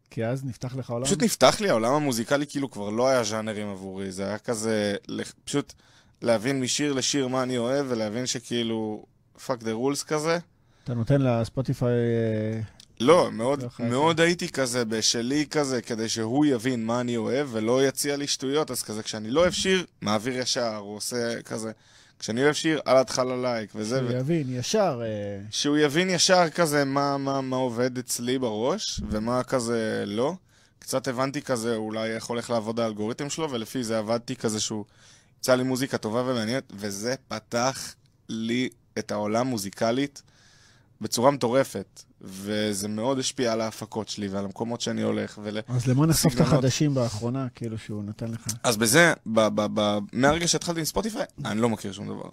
[0.09, 1.05] כי אז נפתח לך עולם?
[1.05, 4.95] פשוט נפתח לי, העולם המוזיקלי כאילו כבר לא היה ז'אנרים עבורי, זה היה כזה,
[5.43, 5.73] פשוט
[6.21, 9.05] להבין משיר לשיר מה אני אוהב, ולהבין שכאילו,
[9.47, 10.37] fuck the rules כזה.
[10.83, 11.89] אתה נותן לספוטיפיי...
[11.89, 12.61] אה,
[12.99, 13.85] לא, מאוד, לא.
[13.85, 18.71] מאוד הייתי כזה בשלי כזה, כדי שהוא יבין מה אני אוהב ולא יציע לי שטויות,
[18.71, 21.71] אז כזה כשאני לא אוהב שיר, מעביר ישר, הוא עושה כזה,
[22.19, 24.13] כשאני אוהב שיר, אל התחלה לייק וזה, שהוא ו...
[24.13, 25.01] יבין, ישר.
[25.03, 30.33] אה, שהוא יבין ישר כזה מה, מה, מה עובד אצלי בראש, ומה כזה לא.
[30.79, 34.85] קצת הבנתי כזה אולי איך הולך לעבוד האלגוריתם שלו, ולפי זה עבדתי כזה שהוא
[35.39, 37.95] יצא לי מוזיקה טובה ומעניינת, וזה פתח
[38.29, 38.69] לי
[38.99, 40.21] את העולם מוזיקלית
[41.01, 42.01] בצורה מטורפת.
[42.23, 45.39] וזה מאוד השפיע על ההפקות שלי ועל המקומות שאני הולך.
[45.43, 45.57] ול...
[45.67, 46.39] אז למה נחשוף את.
[46.41, 48.47] החדשים באחרונה, כאילו שהוא נתן לך?
[48.63, 52.29] אז בזה, ב- ב- ב- מהרגע שהתחלתי עם ספוטיפיי, אני לא מכיר שום דבר.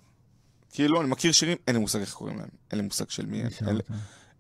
[0.72, 2.48] כאילו, אני מכיר שירים, אין לי מושג איך קוראים להם.
[2.70, 3.48] אין לי מושג של מי הם.
[3.66, 3.82] אין לי-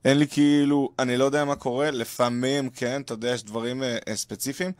[0.04, 3.98] אין לי כאילו, אני לא יודע מה קורה, לפעמים כן, אתה יודע, יש דברים אה,
[4.08, 4.72] אה, ספציפיים,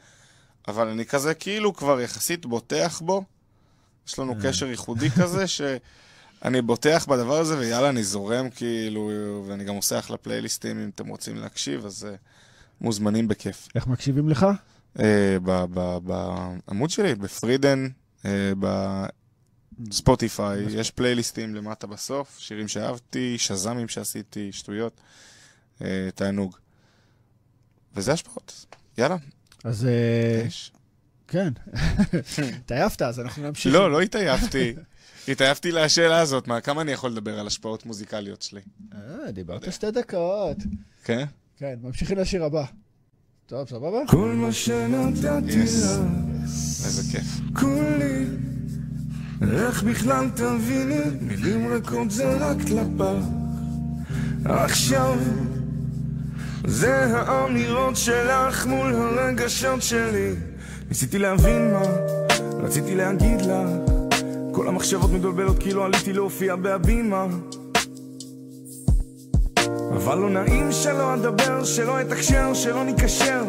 [0.68, 3.24] אבל אני כזה כאילו כבר יחסית בוטח בו.
[4.08, 5.44] יש לנו קשר ייחודי כזה,
[6.42, 9.10] שאני בוטח בדבר הזה, ויאללה, אני זורם כאילו,
[9.46, 12.14] ואני גם עושה אחלה פלייליסטים, אם אתם רוצים להקשיב, אז אה,
[12.80, 13.68] מוזמנים בכיף.
[13.74, 14.46] איך מקשיבים לך?
[15.44, 17.88] ב- בעמוד שלי, בפרידן,
[18.24, 18.52] אה,
[19.78, 25.00] בספוטיפיי, יש פלייליסטים למטה בסוף, שירים שאהבתי, שז"מים שעשיתי, שטויות,
[25.82, 26.56] אה, תענוג.
[27.94, 28.66] וזה השפעות.
[28.98, 29.16] יאללה,
[29.64, 29.88] אז
[30.46, 30.72] יש.
[31.28, 31.52] כן.
[32.58, 33.74] התעייפת, אז אנחנו נמשיך.
[33.74, 34.74] לא, לא התעייפתי.
[35.28, 38.60] התעייפתי לשאלה הזאת, מה, כמה אני יכול לדבר על השפעות מוזיקליות שלי?
[38.94, 40.56] אה, דיברת שתי דקות.
[41.04, 41.24] כן?
[41.56, 42.64] כן, ממשיכים לשיר הבא.
[43.46, 43.98] טוב, סבבה?
[44.08, 45.62] כל מה שנתתי.
[45.62, 46.00] לך,
[46.84, 47.40] איזה כיף.
[47.54, 48.26] כולי.
[49.42, 53.24] איך בכלל תביני, מילים ריקות זה רק לפח.
[54.44, 55.18] עכשיו,
[56.66, 60.34] זה האמירות שלך מול הרגשות שלי.
[60.88, 61.82] ניסיתי להבין מה,
[62.62, 63.97] רציתי להגיד לך.
[64.52, 67.26] כל המחשבות מתבלבלות כאילו עליתי להופיע בהבימה.
[69.96, 73.42] אבל לא נעים שלא אדבר, שלא אתקשר, שלא ניקשר.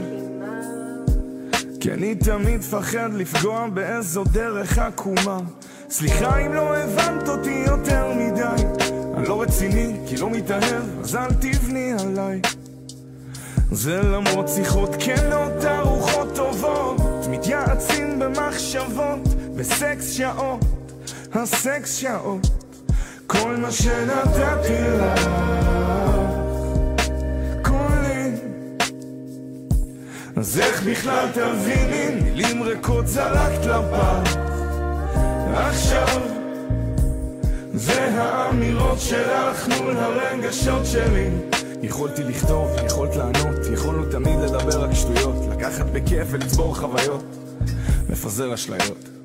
[1.80, 5.40] כי אני תמיד פחד לפגוע באיזו דרך עקומה.
[5.90, 8.64] סליחה אם לא הבנת אותי יותר מדי.
[9.18, 12.42] אני לא רציני, כי לא מתאהב, אז אל תבני עליי.
[13.72, 17.02] זה למרות שיחות כנות, ארוחות טובות.
[17.30, 19.20] מתייעצים במחשבות,
[19.56, 20.60] בסקס שעות,
[21.34, 22.48] הסקס שעות.
[23.28, 25.30] כל מה שנתתי לך.
[30.40, 34.36] אז איך בכלל תביני, מילים ריקות זרקת לפח.
[35.54, 36.22] עכשיו,
[37.74, 41.30] זה האמירות שלך מול הרגשות שלי.
[41.82, 47.24] יכולתי לכתוב, יכולת לענות, יכולנו תמיד לדבר רק שטויות, לקחת בכיף ולצבור חוויות,
[48.10, 49.19] מפזר אשליות.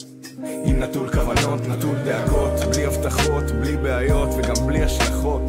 [0.64, 5.42] עם נטול כוונות, נטול דאגות, בלי הבטחות, בלי בעיות וגם בלי השלכות.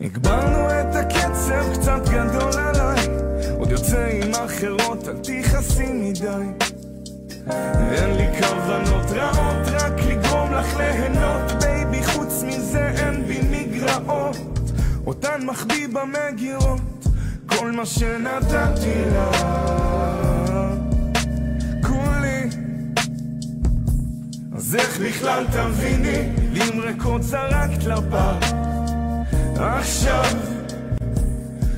[0.00, 3.06] הגברנו את הקצב קצת גדול עליי
[3.58, 6.66] עוד יוצא עם אחרות, אל תכעסי מדי.
[7.92, 14.36] אין לי כוונות רעות, רק לגרום לך ליהנות baby, חוץ מזה אין בי מגרעות.
[15.06, 16.80] אותן מחביא במגירות
[17.62, 19.44] כל מה שנתתי לך
[21.86, 22.48] כולי.
[24.56, 28.52] אז איך בכלל תביני, מילים ריקות זרקת לפח
[29.56, 30.24] עכשיו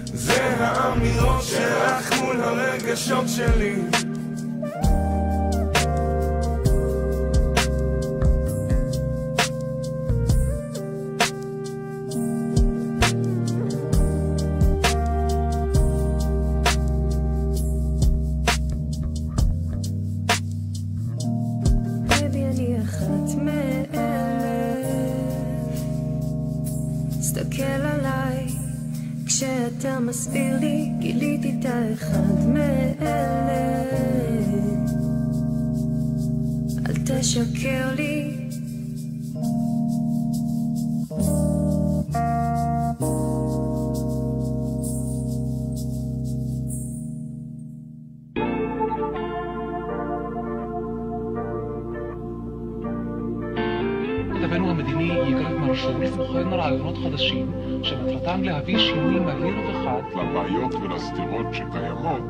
[0.05, 3.76] זה האמירות שלך מול הרגשות שלי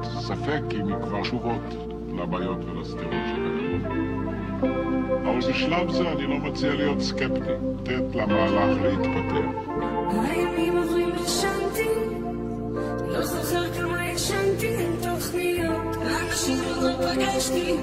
[0.02, 1.62] שקיימות, ספק אם היא כבר תשובות
[2.18, 3.92] לבעיות ולסתירות שקיימות.
[5.22, 9.70] אבל בשלב זה אני לא מציע להיות סקפטי, לתת למהלך להתפתח.
[10.10, 11.88] הימים עוברים ישנתי,
[13.08, 17.76] לא זוכר כמה ישנתי, אין תוכניות, אנשים עוד לא פגשתי,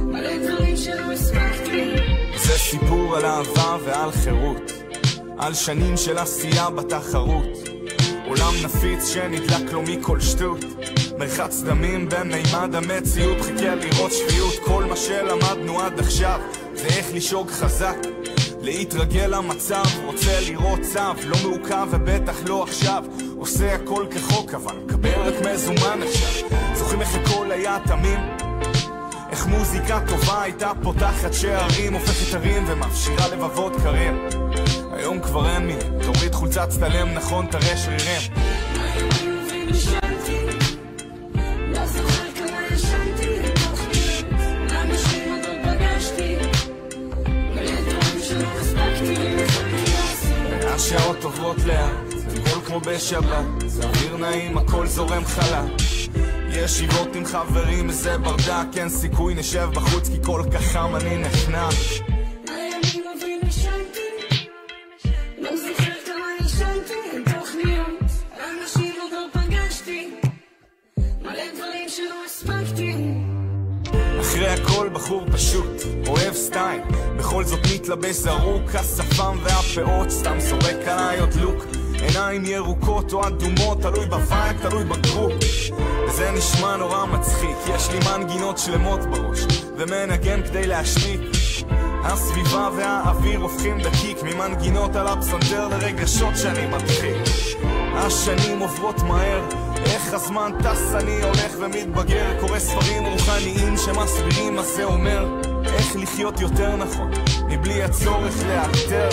[0.00, 1.96] מלא דברים שלא הספקתי.
[2.36, 4.72] זה סיפור על אהבה ועל חירות,
[5.38, 7.74] על שנים של עשייה בתחרות.
[8.26, 10.64] עולם נפיץ שנדלק לו מכל שטות,
[11.18, 16.40] מרחץ דמים במימד המציאות, חיכה לראות שפיות, כל מה שלמדנו עד עכשיו,
[16.74, 17.96] זה איך לשאוג חזק.
[18.62, 23.04] להתרגל למצב, רוצה לראות צו, לא מעוכב ובטח לא עכשיו,
[23.36, 26.48] עושה הכל כחוק אבל מקבל רק מזומן עכשיו.
[26.74, 28.20] זוכרים איך הכל היה תמים?
[29.30, 34.28] איך מוזיקה טובה הייתה פותחת שערים, הופכת הרים ומפשירה לבבות קרים.
[34.92, 38.43] היום כבר אין מי, תוריד חולצה צטלם נכון, תראה שרירים.
[51.24, 53.44] עוברות לאט, הכל כמו בשבת,
[53.84, 55.70] אוויר נעים, הכל זורם חלק.
[56.50, 61.74] ישיבות עם חברים, איזה ברדק, אין סיכוי, נשב בחוץ כי כל כך חם אני נחנק.
[63.48, 64.00] ישנתי,
[65.36, 65.50] לא
[67.66, 67.74] לא.
[74.20, 75.82] אחרי הכל בחור פשוט,
[77.44, 81.64] בכל זאת מתלבש זרוק, השפם והפאות, סתם זורק עליי עוד לוק.
[82.00, 85.32] עיניים ירוקות או אדומות, תלוי ב vibe, תלוי ב group.
[86.08, 89.40] וזה נשמע נורא מצחיק, יש לי מנגינות שלמות בראש,
[89.76, 91.20] ומנגן כדי להשתיק.
[92.02, 97.16] הסביבה והאוויר הופכים דקיק ממנגינות על הפסנתר לרגשות שאני מדחיק.
[97.94, 99.42] השנים עוברות מהר,
[99.84, 105.43] איך הזמן טס אני הולך ומתבגר, קורא ספרים רוחניים שמסבירים מה זה אומר,
[105.84, 107.10] איך לחיות יותר נכון,
[107.48, 109.08] מבלי הצורך לאלתר.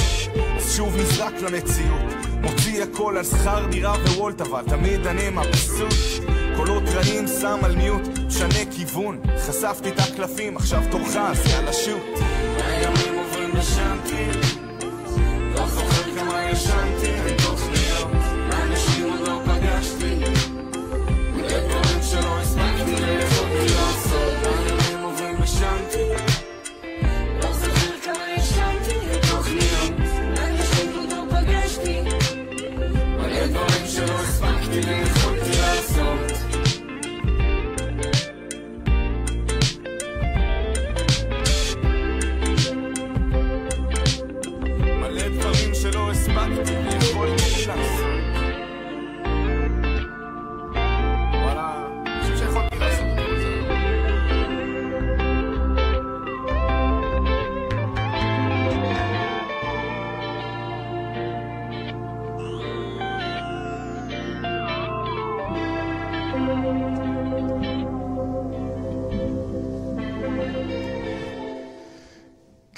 [0.57, 2.01] אז שוב נזרק למציאות,
[2.41, 6.25] מוציא הכל על שכר דירה ווולט, אבל תמיד אני מבסוט.
[6.55, 12.19] קולות רעים שם על מיוט, משנה כיוון, חשפתי את הקלפים, עכשיו תורך, אז יאללה שוט.
[12.57, 14.39] הימים עוברים ישנתי,
[15.55, 16.90] לא זוכר כמה ישנתי,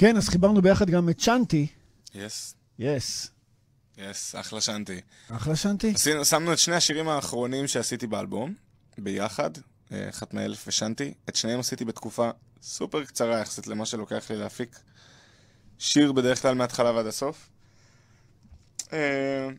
[0.03, 1.67] כן, אז חיברנו ביחד גם את צ'אנטי.
[2.13, 3.31] יס, יס.
[3.97, 5.01] יס, אחלה שנתי.
[5.29, 5.53] אחלה.
[5.93, 8.53] עשינו, שמנו את שני השירים האחרונים שעשיתי באלבום,
[8.97, 9.49] ביחד,
[9.91, 11.13] אה, אחת מאלף ושנתי.
[11.29, 12.29] את שניהם עשיתי בתקופה
[12.61, 14.79] סופר קצרה יחסית למה שלוקח לי להפיק.
[15.79, 17.49] שיר בדרך כלל מההתחלה ועד הסוף.
[18.93, 19.49] אה,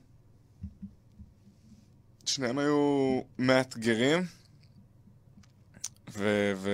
[2.26, 4.26] שניהם היו מאתגרים,
[6.12, 6.52] ו...
[6.56, 6.70] ו...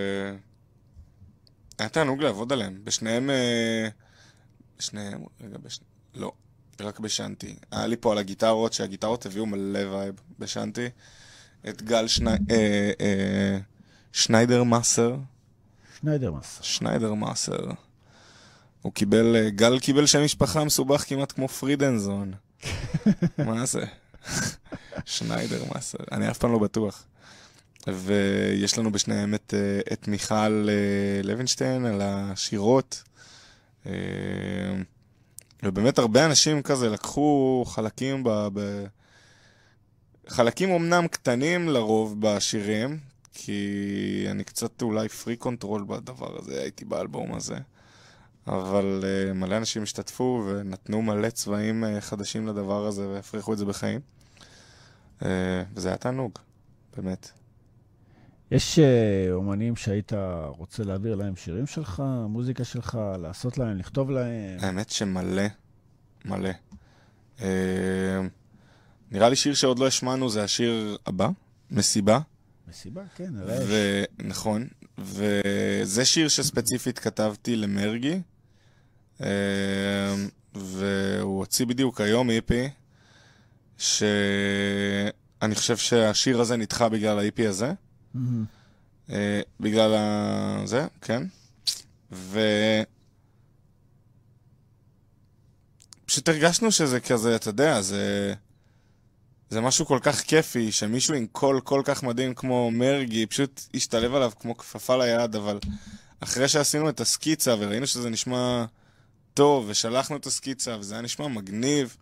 [1.80, 2.80] היה תענוג לעבוד עליהם.
[2.84, 3.30] בשניהם...
[3.30, 3.88] אה,
[4.78, 5.24] בשניהם...
[5.40, 5.84] רגע, בשני...
[6.14, 6.32] לא.
[6.80, 7.56] רק בישנתי.
[7.70, 10.86] היה לי פה על הגיטרות, שהגיטרות הביאו מלא vibe בישנתי.
[11.68, 12.30] את גל שני...
[12.30, 13.58] אה, אה,
[14.12, 15.16] שניידר מאסר.
[16.00, 16.62] שניידר מאסר.
[16.62, 17.70] שניידר מאסר.
[18.82, 22.32] הוא קיבל, גל קיבל שם משפחה מסובך כמעט כמו פרידנזון.
[23.46, 23.84] מה זה?
[25.04, 25.98] שניידר מאסר.
[26.12, 27.04] אני אף פעם לא בטוח.
[27.88, 33.02] ויש לנו בשניהם את, אה, את מיכל אה, לוינשטיין על השירה.
[33.86, 33.92] אה,
[35.62, 38.48] ובאמת הרבה אנשים כזה לקחו חלקים ב...
[38.52, 38.84] ב...
[40.28, 42.98] חלקים אמנם קטנים לרוב בשירים,
[43.32, 47.56] כי אני קצת אולי freak control בדבר הזה, הייתי באלבום הזה.
[48.46, 53.64] אבל uh, מלא אנשים השתתפו ונתנו מלא צבעים uh, חדשים לדבר הזה והפריחו את זה
[53.64, 54.00] בחיים.
[55.20, 55.24] Uh,
[55.74, 56.32] וזה היה תענוג,
[56.96, 57.39] באמת.
[58.50, 60.12] יש uh, אומנים שהיית
[60.46, 64.58] רוצה להעביר להם שירים שלך, מוזיקה שלך, לעשות להם, לכתוב להם?
[64.60, 65.42] האמת שמלא,
[66.24, 66.50] מלא.
[67.38, 67.42] Uh,
[69.10, 71.28] נראה לי שיר שעוד לא השמענו זה השיר הבא,
[71.70, 72.20] מסיבה.
[72.68, 73.62] מסיבה, כן, האש.
[73.66, 74.02] ו...
[74.18, 78.20] נכון, וזה שיר שספציפית כתבתי למרגי,
[79.20, 80.14] אה,
[80.54, 82.68] והוא הוציא בדיוק היום איפי,
[83.78, 87.72] שאני חושב שהשיר הזה נדחה בגלל האיפי הזה.
[89.10, 90.62] אה, בגלל ה...
[90.64, 91.22] זה, כן.
[92.12, 92.40] ו...
[96.06, 98.34] פשוט הרגשנו שזה כזה, אתה יודע, זה...
[99.50, 104.14] זה משהו כל כך כיפי, שמישהו עם קול כל כך מדהים כמו מרגי, פשוט השתלב
[104.14, 105.58] עליו כמו כפפה ליד, אבל
[106.20, 108.64] אחרי שעשינו את הסקיצה וראינו שזה נשמע
[109.34, 111.96] טוב, ושלחנו את הסקיצה, וזה היה נשמע מגניב,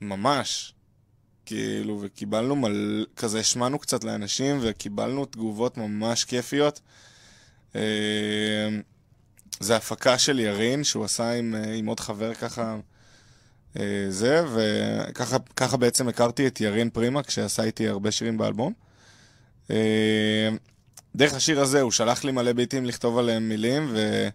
[0.00, 0.74] ממש.
[1.46, 3.06] כאילו, וקיבלנו מל...
[3.16, 6.80] כזה, השמענו קצת לאנשים, וקיבלנו תגובות ממש כיפיות.
[7.76, 7.80] אה,
[9.60, 12.76] זה הפקה של ירין, שהוא עשה עם, אה, עם עוד חבר ככה,
[13.78, 18.72] אה, זה, וככה ככה בעצם הכרתי את ירין פרימה, כשעשה איתי הרבה שירים באלבום.
[21.16, 24.28] דרך השיר הזה, הוא שלח לי מלא ביטים לכתוב עליהם מילים, ו...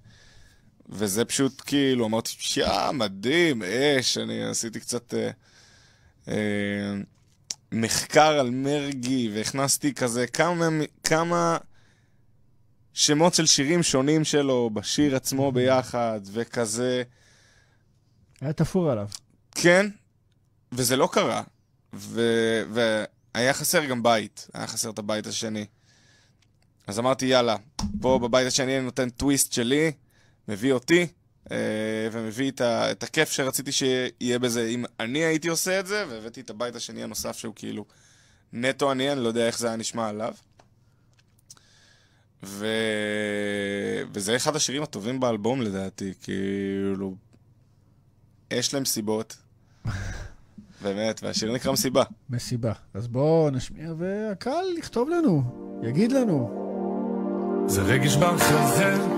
[0.89, 5.29] וזה פשוט כאילו, אמרתי, יא, מדהים, אש, אני עשיתי קצת אה,
[7.71, 10.67] מחקר על מרגי, והכנסתי כזה כמה,
[11.03, 11.57] כמה
[12.93, 17.03] שמות של שירים שונים שלו בשיר עצמו ביחד, וכזה,
[18.41, 19.07] היה תפור עליו.
[19.51, 19.85] כן,
[20.71, 21.43] וזה לא קרה.
[21.93, 22.21] ו...
[22.69, 25.65] והיה חסר גם בית, היה חסר את הבית השני.
[26.87, 27.55] אז אמרתי, יאללה,
[28.01, 29.91] פה בבית השני אני נותן טוויסט שלי,
[30.47, 31.07] מביא אותי, אה,
[32.11, 32.91] ומביא את, ה...
[32.91, 37.03] את הכיף שרציתי שיהיה בזה אם אני הייתי עושה את זה, והבאתי את הבית השני
[37.03, 37.85] הנוסף שהוא כאילו
[38.53, 40.33] נטו אני, אני לא יודע איך זה היה נשמע עליו.
[42.43, 42.67] ו...
[44.13, 47.15] וזה אחד השירים הטובים באלבום לדעתי, כאילו...
[48.51, 49.37] יש להם סיבות.
[50.83, 52.03] באמת, והשיר נקרא מסיבה.
[52.29, 52.73] מסיבה.
[52.93, 55.43] אז בואו נשמיע, והקהל יכתוב לנו,
[55.83, 56.63] יגיד לנו.
[57.67, 59.16] זה רגש בחזה,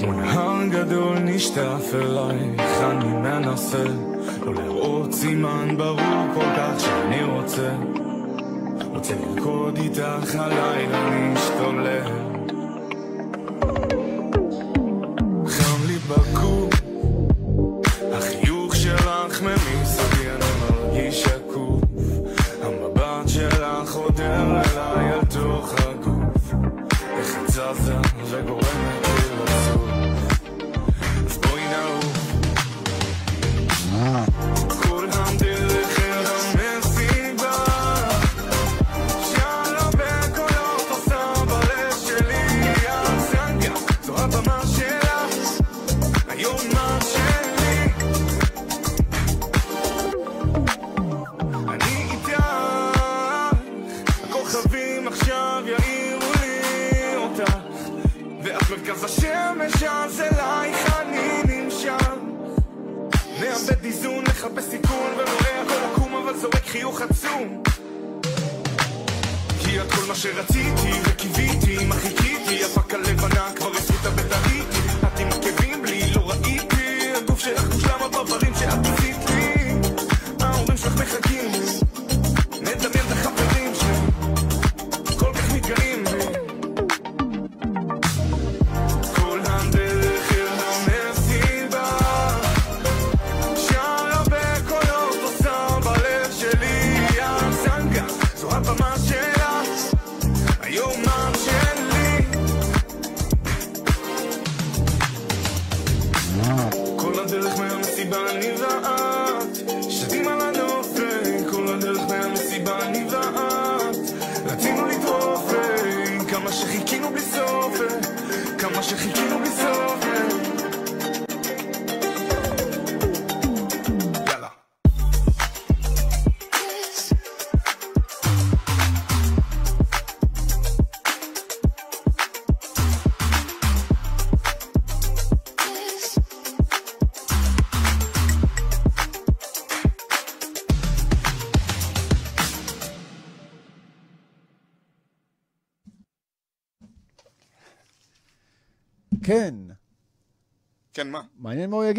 [0.00, 3.84] כמו נהר גדול נשטף אלייך, אני מנסה
[4.46, 7.70] לא לראות סימן ברור כל כך שאני רוצה.
[8.94, 12.06] רוצה לרקוד איתך הלילה להשתולל.
[15.46, 15.98] חם לי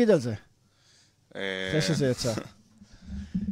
[0.02, 0.34] יגיד על זה,
[1.36, 2.34] אה, אחרי שזה יצא.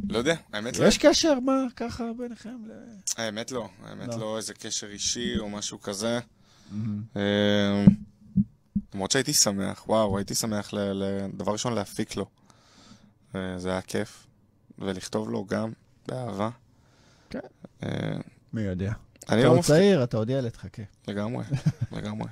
[0.09, 0.85] לא יודע, האמת לא.
[0.85, 2.57] יש קשר, מה, ככה ביניכם?
[3.17, 4.19] האמת לא, האמת לא.
[4.19, 6.19] לא איזה קשר אישי או משהו כזה.
[7.15, 7.85] אה,
[8.93, 10.73] למרות שהייתי שמח, וואו, הייתי שמח,
[11.33, 12.25] דבר ראשון להפיק לו.
[13.35, 14.25] אה, זה היה כיף.
[14.79, 15.71] ולכתוב לו גם,
[16.07, 16.49] באהבה.
[17.29, 17.39] כן.
[17.83, 18.17] אה,
[18.53, 18.93] מי יודע.
[19.19, 19.59] אתה לא עוד.
[19.59, 20.83] צעיר, אתה עוד ילד, חכה.
[21.07, 21.43] לגמרי,
[21.91, 22.27] לגמרי.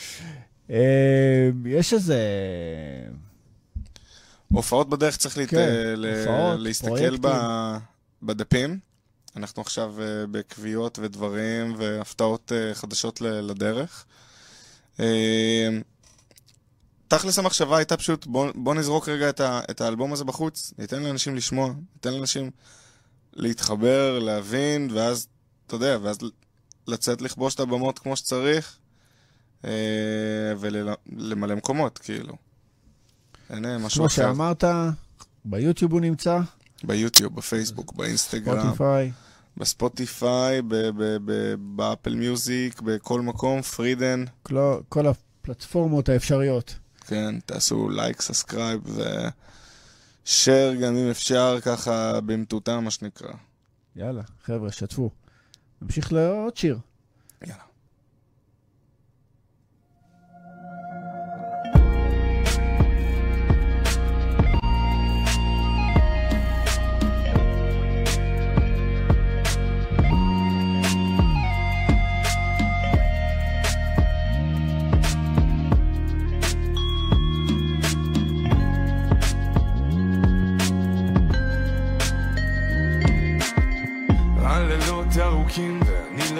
[0.70, 2.18] אה, יש איזה...
[4.52, 5.48] הופעות בדרך צריך להת...
[5.48, 6.06] כן, ל...
[6.06, 7.28] הופעות, להסתכל ב...
[8.22, 8.78] בדפים.
[9.36, 13.20] אנחנו עכשיו אה, בקביעות ודברים והפתעות אה, חדשות.
[13.20, 14.04] לדרך.
[15.00, 15.68] אה,
[17.08, 19.60] תכלס המחשבה הייתה פשוט, בוא, בוא נזרוק רגע את, ה...
[19.70, 22.50] את האלבום הזה בחוץ, ניתן לאנשים לשמוע, ניתן לאנשים
[23.32, 25.26] להתחבר, להבין, ואז,
[25.66, 26.18] אתה יודע, ואז
[26.86, 28.78] לצאת לכבוש את הבמות כמו שצריך,
[29.64, 29.70] אה,
[30.58, 32.34] ולמלא מקומות, כאילו.
[33.52, 34.14] אין משהו כמו אחר.
[34.14, 34.64] שאמרת,
[35.44, 36.40] ביוטיוב הוא נמצא,
[36.84, 39.12] ביוטיוב, בפייסבוק, באינסטגרם, ספוטיפיי.
[39.56, 40.62] בספוטיפיי,
[41.58, 44.24] ב Apple Music, בכל מקום, פרידן.
[44.42, 46.74] כל, כל הפלטפורמות האפשריות.
[47.06, 48.80] כן, תעשו לייק, subscribe
[50.24, 53.32] ו share גם אם אפשר, ככה במטותא, מה שנקרא.
[53.96, 55.10] יאללה, חבר'ה, שתפו.
[55.82, 56.78] נמשיך לעוד שיר.
[57.42, 57.62] יאללה.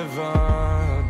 [0.03, 1.03] לבד.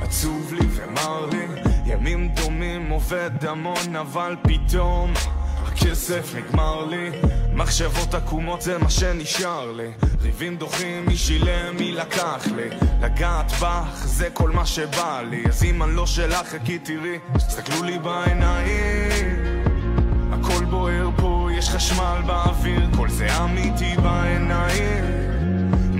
[0.00, 1.46] עצוב לי ומר לי
[1.86, 5.12] ימים דומים עובד המון אבל פתאום
[5.66, 7.10] הכסף נגמר לי.
[7.54, 9.90] מחשבות עקומות זה מה שנשאר לי.
[10.22, 12.68] ריבים דוחים מי שילם מי לקח לי.
[13.00, 15.44] לגעת בך זה כל מה שבא לי.
[15.48, 17.18] אז אם אני לא שלך חכי תראי.
[17.34, 19.64] תסתכלו לי בעיניים.
[20.32, 22.88] הכל בוער פה יש חשמל באוויר.
[22.96, 25.19] כל זה אמיתי בעיניים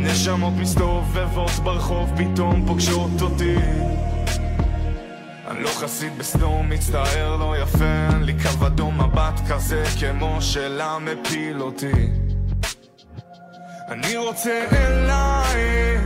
[0.02, 3.56] נשמות מסתובבות ברחוב, פתאום פוגשות אותי.
[5.48, 10.98] אני לא חסיד בסדום, מצטער, לא יפה, אין לי קו אדום, מבט כזה כמו שלה
[10.98, 11.92] מפיל אותי.
[13.88, 16.00] אני רוצה אלייך,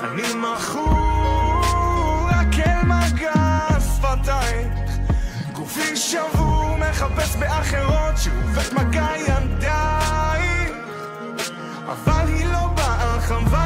[0.00, 4.68] אני מכור, רק אל מגע שפתייך.
[5.52, 10.72] גופי שבור, מחפש באחרות, שוב את מגע ידייך.
[11.86, 12.70] אבל היא לא
[13.30, 13.59] באה,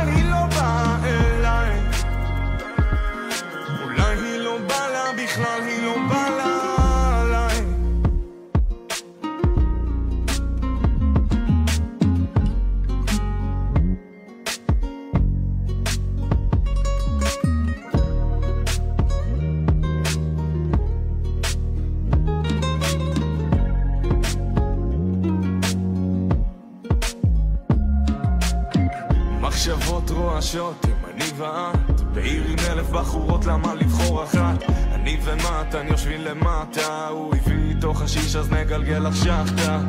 [30.44, 32.00] רועשות אם אני ואת.
[32.00, 34.62] בעיר עם אלף בחורות למה לבחור אחת?
[34.92, 37.08] אני ומתן יושבים למטה.
[37.08, 39.80] הוא הביא איתו חשיש אז נגלגל לך שחטה.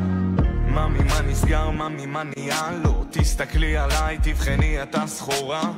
[0.68, 0.88] מה
[1.26, 1.70] נסגר?
[1.70, 3.04] ממי מה נהיה לו?
[3.10, 5.72] תסתכלי עליי תבחני את הסחורה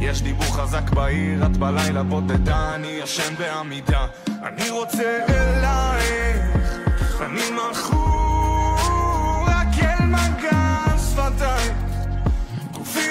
[0.00, 2.74] יש דיבור חזק בעיר את בלילה בודדה.
[2.74, 4.06] אני ישן בעמידה.
[4.42, 6.46] אני רוצה אלייך.
[7.20, 8.07] אני מכור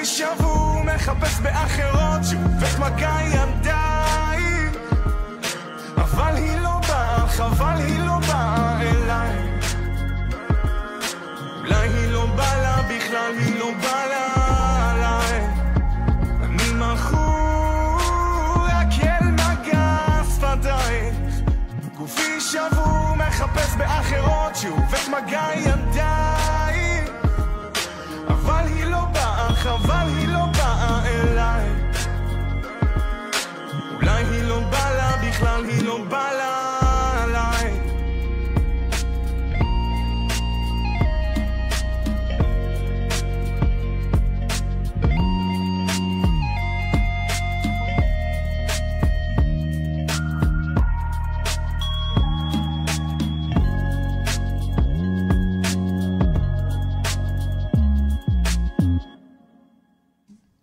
[0.07, 4.71] גופי שבור, מחפש באחרות שוב את מגע ידיים.
[5.97, 9.59] אבל היא לא באה, חבל היא לא באה אליי.
[11.59, 15.47] אולי היא לא באה לה בכלל, היא לא באה לה עליי
[16.43, 17.99] אני מכור
[18.67, 19.97] רק אל מגע
[20.35, 21.15] שפתייך
[21.97, 26.26] גופי שבור, מחפש באחרות שוב את מגע ידיים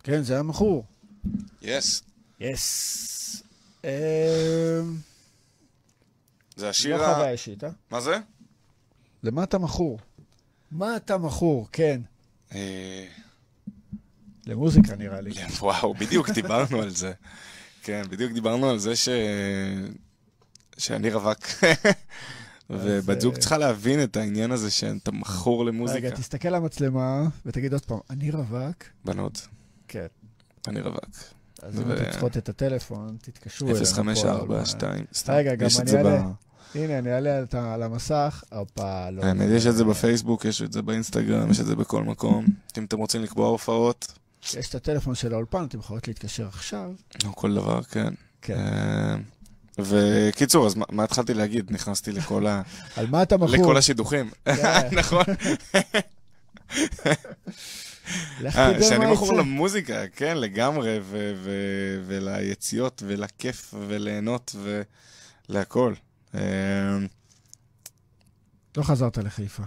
[0.05, 0.85] כן, זה היה מכור.
[1.63, 2.03] יס.
[2.41, 3.43] יס.
[6.57, 7.15] זה השיר לא ה...
[7.15, 7.69] חוויה אישית, אה?
[7.91, 8.19] מה זה?
[9.23, 9.99] למה אתה מכור?
[10.71, 11.69] מה אתה מכור?
[11.73, 12.01] כן.
[12.55, 13.07] אה,
[14.47, 15.31] למוזיקה נראה לי.
[15.61, 17.13] וואו, בדיוק דיברנו על זה.
[17.83, 19.09] כן, בדיוק דיברנו על זה ש...
[20.79, 21.39] שאני רווק.
[22.71, 25.99] ובת זוג אה, צריכה להבין את העניין הזה שאתה מכור למוזיקה.
[25.99, 28.85] רגע, תסתכל למצלמה ותגיד עוד פעם, אני רווק?
[29.05, 29.49] בנות,
[29.95, 30.07] כן.
[30.69, 31.05] אני רווק.
[31.63, 33.85] אז אם צריכות את הטלפון, תתקשרו אלינו.
[33.85, 35.33] פה, 0542, סתם.
[35.33, 36.23] רגע, גם אני אעלה.
[36.75, 37.43] הנה, אני אעלה
[37.75, 38.45] על המסך.
[38.53, 39.23] הופה, לא.
[39.25, 42.45] האמת, יש את זה בפייסבוק, יש את זה באינסטגרם, יש את זה בכל מקום.
[42.79, 44.13] אם אתם רוצים לקבוע הופעות,
[44.59, 46.91] יש את הטלפון של האולפן, אתם יכולות להתקשר עכשיו.
[47.27, 48.15] או כל דבר, כן.
[48.43, 48.59] כן.
[48.59, 49.15] אה,
[49.79, 51.73] וקיצור, אז מה- מה התחלתי להגיד?
[51.73, 52.63] נכנסתי לכל ה-
[52.97, 53.55] על מה אתה מכור?
[53.57, 54.31] לכל השידוכים.
[54.45, 54.89] כן.
[54.99, 55.25] נכון.
[58.45, 59.35] אה, שאני מכור.
[59.35, 60.99] למוזיקה, כן, לגמרי,
[62.07, 64.57] וליציאות, ולכיף, וליהנות,
[65.49, 65.95] ולהכל.
[66.35, 66.41] אה,
[68.77, 69.63] לא חזרת לחיפה.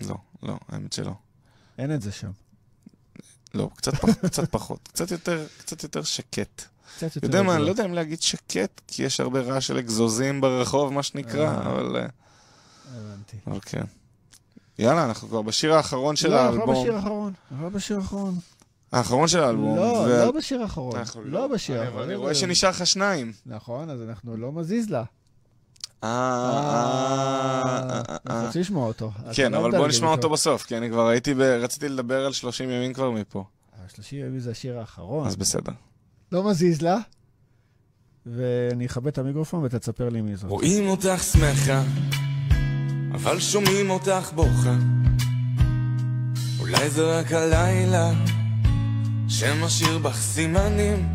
[0.00, 1.12] לא, לא, האמת שלא.
[1.78, 2.30] אין את זה שם.
[3.54, 4.88] לא, קצת פח- קצת פחות.
[4.92, 6.62] קצת יותר, קצת יותר שקט.
[6.96, 7.26] קצת יותר...
[7.26, 7.62] יודע מה, אני.
[7.62, 11.60] לא יודע אם להגיד שקט, כי יש הרבה רעש של אגזוזים ברחוב, מה שנקרא, אה.
[11.72, 11.96] אבל...
[11.96, 12.06] אה,
[12.96, 13.36] הבנתי.
[13.46, 13.84] אבל כן.
[14.78, 16.82] יאללה, אנחנו כבר בשיר האחרון של לא, אנחנו לא האלבום.
[16.82, 17.32] בשיר האחרון.
[17.50, 18.34] אנחנו לא בשיר האחרון.
[18.92, 19.76] האחרון של האלבום.
[19.76, 20.96] לא, וה- לא בשיר האחרון.
[20.96, 22.02] אנחנו לא בשיר אני- האחרון.
[22.02, 23.32] אני רואה שנשאר לך שניים.
[23.46, 25.04] נכון, אז אנחנו לא מזיז לה.
[26.04, 28.46] אה, אה, אה, אנחנו.
[28.46, 29.10] רוצים לשמוע אותו.
[29.20, 30.16] אתה כן, לא אבל מדלג בוא נשמע איתו.
[30.16, 33.44] אותו בסוף, כי אני כבר הייתי, ב- רציתי לדבר על 30 ימים כבר מפה.
[33.72, 35.26] ה-30 ימים זה השיר האחרון.
[35.26, 35.72] אז בסדר.
[36.32, 36.98] לא מזיז לה.
[38.26, 40.50] ואני אכבד את המיקרופון ואתה תספר לי מי זאת.
[40.50, 41.82] רואים אותך שמחה,
[43.14, 44.74] אבל שומעים אותך בוכה.
[46.58, 48.10] אולי זה רק הלילה
[49.28, 51.08] שמשאיר בך סימנים,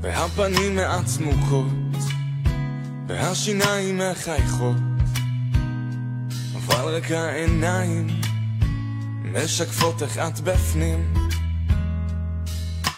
[0.00, 1.96] והפנים מעט צמוקות,
[3.06, 4.76] והשיניים מחייכות,
[6.54, 8.06] אבל רק העיניים
[9.32, 11.14] משקפות איך את בפנים.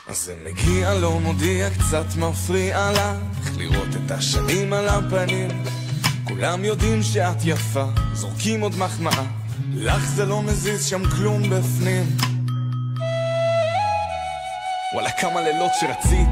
[0.08, 5.48] אז זה מגיע, לא מודיע, קצת מפריע לך לראות את השנים על הפנים.
[6.28, 9.24] כולם יודעים שאת יפה, זורקים עוד מחמאה,
[9.74, 12.04] לך זה לא מזיז שם כלום בפנים.
[14.94, 16.28] וואלה, כמה לילות שרצית,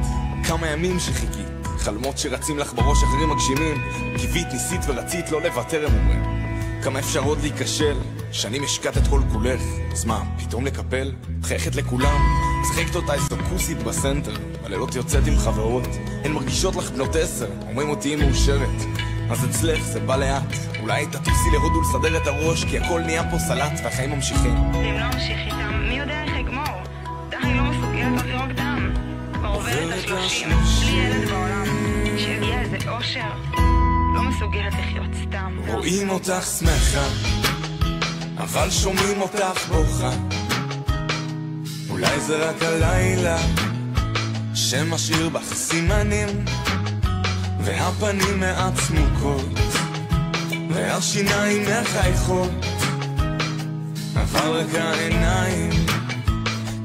[0.49, 3.83] כמה ימים שחיכית, חלומות שרצים לך בראש אחרים מגשימים,
[4.17, 6.25] קיווית, ניסית ורצית לא לוותר הם אומרים.
[6.83, 7.97] כמה אפשר עוד להיכשל,
[8.33, 9.61] שנים השקעת את כל כולך,
[9.93, 11.13] אז מה, פתאום לקפל?
[11.41, 12.21] מחייכת לכולם,
[12.63, 14.35] משחקת אותה איזו כוסית בסנטר,
[14.65, 15.89] בלילות יוצאת עם חברות,
[16.25, 19.05] הן מרגישות לך בנות עשר, אומרים אותי היא מאושרת.
[19.31, 20.43] אז אצלך זה בא לאט,
[20.81, 24.73] אולי תטוסי להודו לסדר את הראש, כי הכל נהיה פה סלט והחיים ממשיכים.
[24.73, 26.83] ואם לא אמשיך איתם, מי יודע איך אגמור?
[27.29, 28.91] די, לא מסוגלת עוד לראות דם.
[29.35, 30.49] כבר עוברת את השלושים,
[30.81, 31.65] בלי ילד בעולם.
[32.19, 33.33] שיגיע איזה אושר.
[34.15, 35.57] לא מסוגלת לחיות סתם.
[35.67, 37.07] רואים אותך שמחה,
[38.37, 40.11] אבל שומעים אותך בוכה.
[41.91, 43.39] אולי זה רק הלילה
[44.55, 46.29] שמשאיר בך סימנים,
[47.65, 49.59] והפנים מעט צמוקות,
[50.71, 52.51] והשיניים מחייכות,
[54.15, 55.71] אבל רק העיניים,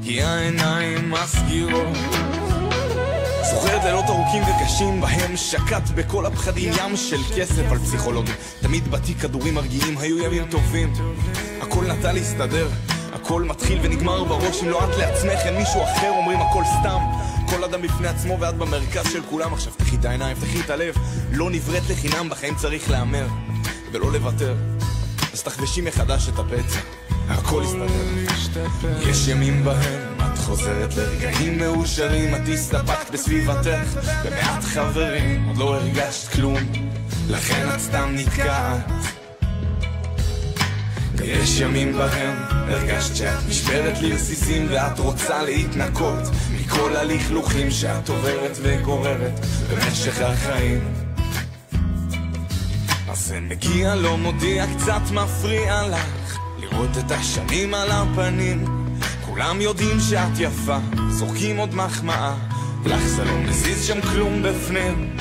[0.02, 1.96] כי העיניים מסגירות.
[3.50, 8.34] זוכרת לילות ארוכים וקשים בהם שקט בכל הפחדים ים של כסף על פסיכולוגים.
[8.60, 10.92] תמיד בתיק כדורים מרגיעים היו ימים טובים.
[11.60, 12.68] הכל נטה להסתדר
[13.12, 16.98] הכל מתחיל ונגמר בראש אם לא את לעצמך אין מישהו אחר אומרים הכל סתם
[17.50, 19.52] כל אדם בפני עצמו ואת במרכז של כולם.
[19.54, 20.94] עכשיו פתחי את העיניים, פתחי את הלב.
[21.32, 23.26] לא נבראת לחינם בחיים צריך להמר
[23.92, 24.54] ולא לוותר.
[25.32, 26.80] אז תחבשי מחדש את הפצע.
[27.28, 29.08] הכל יסתדר.
[29.08, 32.34] יש ימים בהם את חוזרת לרגעים מאושרים.
[32.34, 36.58] את הסתפקת בסביבתך במעט חברים עוד לא הרגשת כלום.
[37.28, 38.90] לכן את סתם נתקעת.
[41.24, 46.22] יש ימים בהם הרגשת שאת נשברת לרסיסים ואת רוצה להתנקות
[46.70, 49.40] מכל הלכלוכים שאת עוברת וגוררת
[49.70, 50.80] במשך החיים.
[53.08, 58.64] אז זה מגיע, לא מודיע, קצת מפריע לך לראות את השנים על הפנים.
[59.26, 60.78] כולם יודעים שאת יפה,
[61.08, 62.34] זורקים עוד מחמאה
[62.84, 65.16] לך זה לא מזיז שם כלום בפנים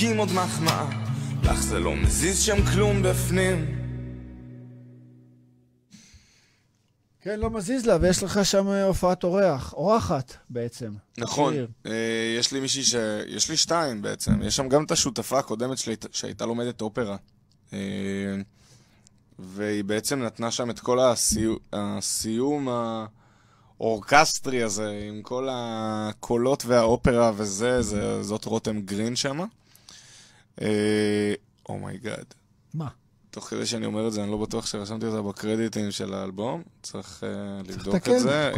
[0.00, 0.90] זורקים עוד מחמאה
[1.42, 3.76] לך זה לא מזיז שם כלום בפנים
[7.20, 10.92] כן, לא מזיז לה, ויש לך שם אה, הופעת אורח, אורחת בעצם.
[11.18, 11.54] נכון.
[11.86, 12.94] אה, יש לי מישהי ש...
[13.26, 14.42] יש לי שתיים בעצם.
[14.42, 17.16] יש שם גם את השותפה הקודמת שלי שהייתה לומדת אופרה.
[17.72, 17.78] אה,
[19.38, 22.68] והיא בעצם נתנה שם את כל הסיום, הסיום
[23.78, 29.44] האורקסטרי הזה, עם כל הקולות והאופרה וזה, זה, זאת רותם גרין שמה.
[31.68, 32.24] oh my God.
[32.74, 32.88] מה?
[33.30, 36.62] תוך כדי שאני אומר את זה, אני לא בטוח שרשמתי אותה בקרדיטים של האלבום.
[36.82, 38.52] צריך uh, לבדוק את זה.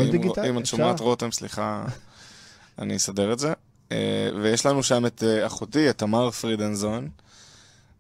[0.49, 0.67] אם, את.
[0.67, 1.85] שומעת רותם, סליחה,
[2.79, 3.53] אני אסדר את זה.
[3.89, 3.93] Uh,
[4.43, 7.09] ויש לנו שם את uh, אחותי, את תמר פרידנזון,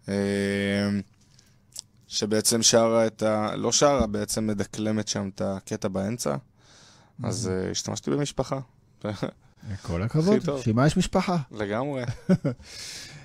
[0.06, 0.08] uh,
[2.08, 3.56] שבעצם שרה את ה...
[3.56, 6.36] לא שרה, בעצם מדקלמת שם את הקטע באמצע.
[7.22, 8.60] אז uh, השתמשתי במשפחה.
[9.82, 10.62] כל הכבוד.
[10.64, 11.36] בשביל מה יש משפחה?
[11.50, 12.02] לגמרי.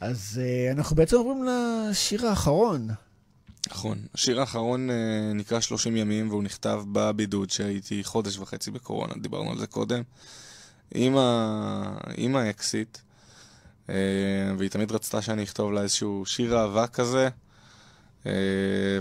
[0.00, 2.88] אז אה, אנחנו בעצם עוברים לשיר האחרון.
[3.70, 3.98] נכון.
[4.14, 9.58] השיר האחרון אה, נקרא 30 ימים, והוא נכתב בבידוד שהייתי חודש וחצי בקורונה, דיברנו על
[9.58, 10.02] זה קודם,
[10.94, 11.98] עם, ה...
[12.16, 12.98] עם האקסיט,
[13.90, 13.94] אה,
[14.58, 17.28] והיא תמיד רצתה שאני אכתוב לה איזשהו שיר אהבה כזה,
[18.26, 18.32] אה,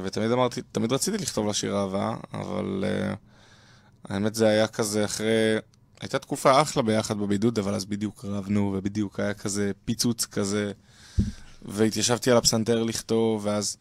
[0.04, 3.14] ותמיד אמרתי, תמיד רציתי לכתוב לה שיר אהבה, אבל אה,
[4.10, 5.58] האמת זה היה כזה אחרי...
[6.06, 10.72] הייתה תקופה אחלה ביחד בבידוד, אבל אז בדיוק רבנו, ובדיוק היה כזה פיצוץ כזה,
[11.62, 13.78] והתיישבתי על הפסנתר לכתוב, ואז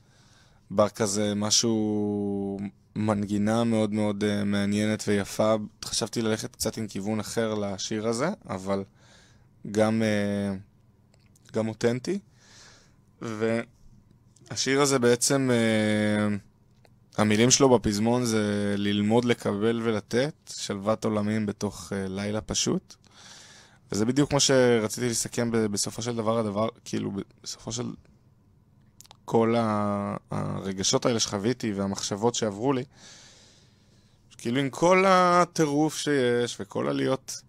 [0.71, 2.59] בא כזה משהו,
[2.97, 5.55] מנגינה מאוד מאוד uh, מעניינת ויפה.
[5.85, 8.85] חשבתי ללכת קצת עם כיוון אחר לשיר הזה, אבל
[9.71, 12.19] גם, uh, גם אותנטי.
[13.23, 16.54] והשיר הזה בעצם, uh,
[17.17, 22.95] המילים שלו בפזמון זה ללמוד, לקבל ולתת, שלוות עולמים בתוך uh, לילה פשוט.
[23.93, 27.13] וזה בדיוק כמו שרציתי לסכם בסופו של דבר, הדבר, כאילו,
[27.43, 27.87] בסופו של
[29.25, 29.55] כל
[30.31, 32.85] הרגשות האלה שחוויתי והמחשבות שעברו לי,
[34.39, 37.43] כאילו עם כל הטירוף שיש וכל הלהיות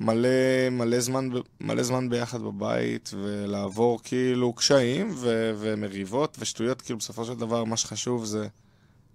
[0.00, 1.28] מלא, מלא, זמן,
[1.60, 7.76] מלא זמן ביחד בבית ולעבור כאילו קשיים ו- ומריבות ושטויות, כאילו בסופו של דבר מה
[7.76, 8.48] שחשוב זה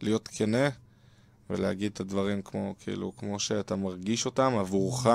[0.03, 0.69] להיות כנה
[1.49, 5.07] ולהגיד את הדברים כמו, כאילו, כמו שאתה מרגיש אותם עבורך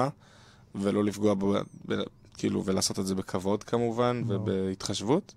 [0.75, 1.45] ולא לפגוע ב...
[1.87, 1.95] ב...
[2.37, 5.35] כאילו, ולעשות את זה בכבוד כמובן ובהתחשבות.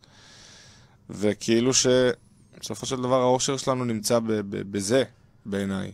[1.10, 5.04] וכאילו שבסופו של דבר האושר שלנו נמצא ב- ב- בזה,
[5.46, 5.92] בעיניי.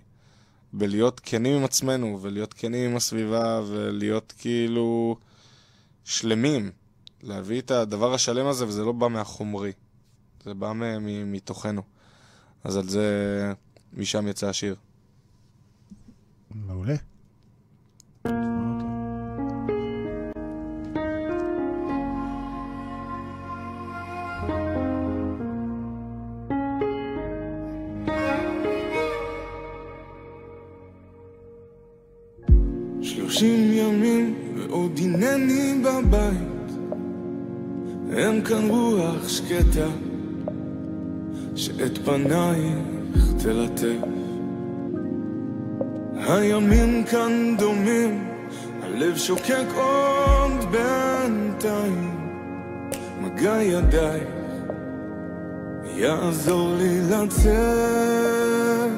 [0.74, 5.18] בלהיות כנים עם עצמנו, ולהיות כנים עם הסביבה, ולהיות כאילו
[6.06, 6.72] שלמים.
[7.24, 9.72] להביא את הדבר השלם הזה, וזה לא בא מהחומרי.
[10.46, 10.72] זה בא
[11.26, 11.82] מתוכנו.
[12.64, 13.54] אז על זה,
[13.94, 14.76] משם יצא השיר.
[16.52, 16.96] מעולה.
[33.02, 36.72] שלושים ימים ועוד הנני בבית
[38.14, 40.07] אין כאן רוח שקטה
[41.58, 44.08] שאת פנייך תלטף.
[46.28, 48.28] הימים כאן דומים
[48.84, 52.12] הלב שוקק עוד בינתיים.
[53.22, 54.24] מגע ידייך
[55.96, 58.92] יעזור לי לצאת.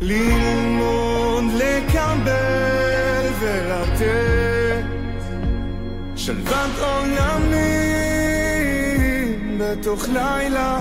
[0.00, 4.84] ללמוד, לקבל ולתת.
[6.16, 7.81] שלוות עולמים
[9.72, 10.78] בתוך לילה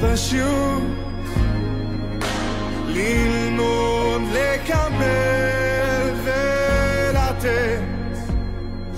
[0.00, 0.82] פשוט
[2.86, 7.80] ללמוד, לקבל ולתת.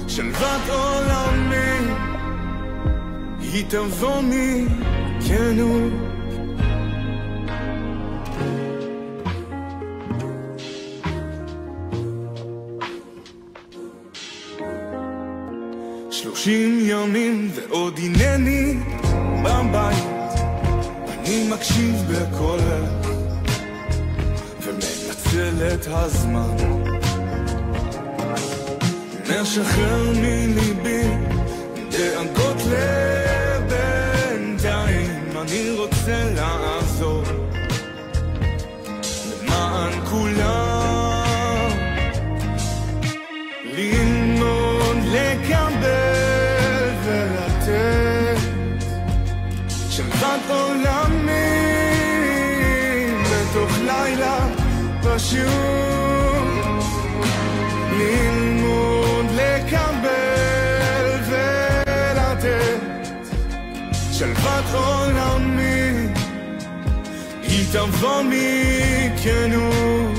[0.08, 1.94] שלוות עולמים
[3.40, 5.92] היא תבוא מכנות
[16.10, 18.87] שלושים ימים ועוד הנני
[19.58, 20.04] בבית
[21.08, 23.08] אני מקשיב בקולך
[24.62, 26.56] ומנצל את הזמן.
[29.42, 31.02] משחרר מליבי
[31.90, 32.56] דאגות
[34.40, 37.22] לבינתיים אני רוצה לעזור
[39.42, 40.87] למען כולם
[55.18, 56.84] פשוט
[57.98, 62.80] ללמוד לקבל ולתת.
[64.12, 66.06] שלוות עולמי
[67.42, 70.17] היא תבוא מכנות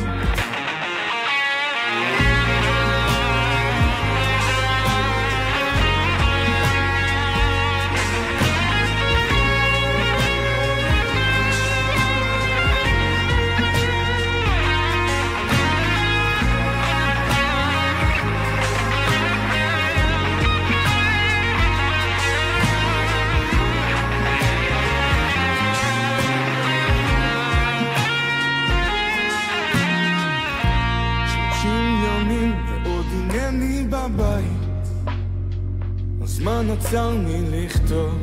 [36.72, 38.20] עצר מלכתוב.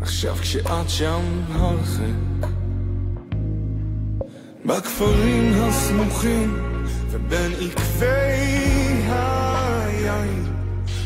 [0.00, 1.20] עכשיו כשאת שם
[1.52, 2.48] הרחק.
[4.66, 6.56] בכפרים הסמוכים
[7.10, 10.44] ובין עקבי היין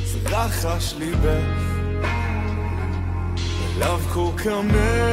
[0.05, 1.79] זה לחש ליבך
[3.77, 5.09] אליו כה כמה.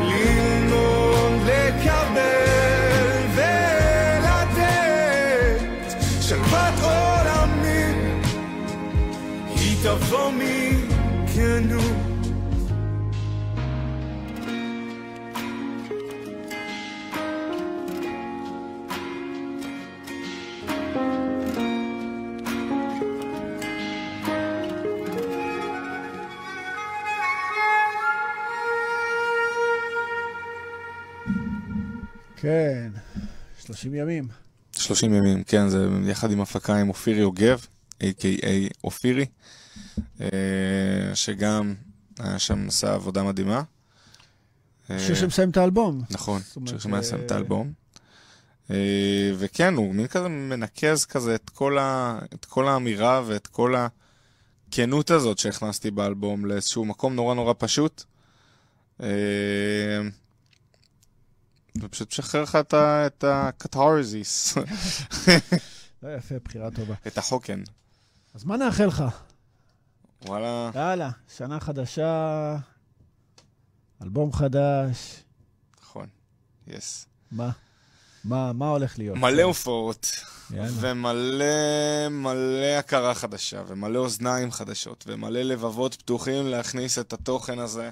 [0.00, 4.60] ללמוד לקבל ולתת.
[6.20, 8.22] שלוות עולמים
[9.56, 12.13] היא תבוא מכנות
[32.44, 32.90] כן,
[33.58, 34.28] 30 ימים.
[34.72, 37.66] 30 ימים, כן, זה יחד עם הפקה עם אופירי יוגב,
[38.02, 38.46] a.k.a
[38.84, 39.26] אופירי,
[40.20, 40.28] אה,
[41.14, 41.74] שגם
[42.18, 43.62] היה שם עשה עבודה מדהימה.
[44.88, 46.02] שיר אה, שמסיים את האלבום.
[46.10, 47.72] נכון, שיר שמסיים את אה, האלבום.
[49.38, 53.74] וכן, הוא מין כזה מנקז כזה את כל, ה, את כל האמירה ואת כל
[54.68, 58.04] הכנות הזאת שהכנסתי באלבום לאיזשהו מקום נורא נורא פשוט.
[61.80, 64.54] ופשוט משחרר לך את הקתרזיס,
[66.02, 66.94] לא יפה, בחירה טובה.
[67.06, 67.62] את החוקן.
[68.34, 69.04] אז מה נאחל לך?
[70.26, 72.56] וואלה, יאללה, שנה חדשה,
[74.02, 75.22] אלבום חדש,
[75.82, 76.06] נכון,
[76.66, 77.06] יס.
[77.32, 77.50] מה?
[78.24, 79.18] מה, מה הולך להיות?
[79.18, 80.10] מלא הופעות.
[80.50, 81.44] ומלא
[82.10, 87.90] מלא הכרה חדשה, ומלא אוזניים חדשות, ומלא לבבות פתוחים להכניס את התוכן הזה.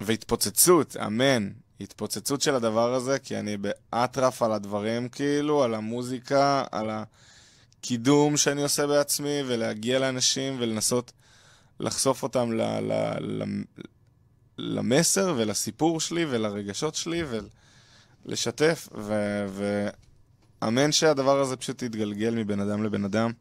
[0.00, 1.48] והתפוצצות, אמן.
[1.80, 8.62] התפוצצות של הדבר הזה, כי אני באטרף על הדברים, כאילו, על המוזיקה, על הקידום שאני
[8.62, 11.12] עושה בעצמי, ולהגיע לאנשים ולנסות
[11.80, 13.62] לחשוף אותם ל- ל- ל-
[14.58, 17.22] למסר ולסיפור שלי ולרגשות שלי
[18.26, 19.46] ולשתף, ו-
[20.62, 23.32] ואמן שהדבר הזה פשוט יתגלגל מבן אדם לבן אדם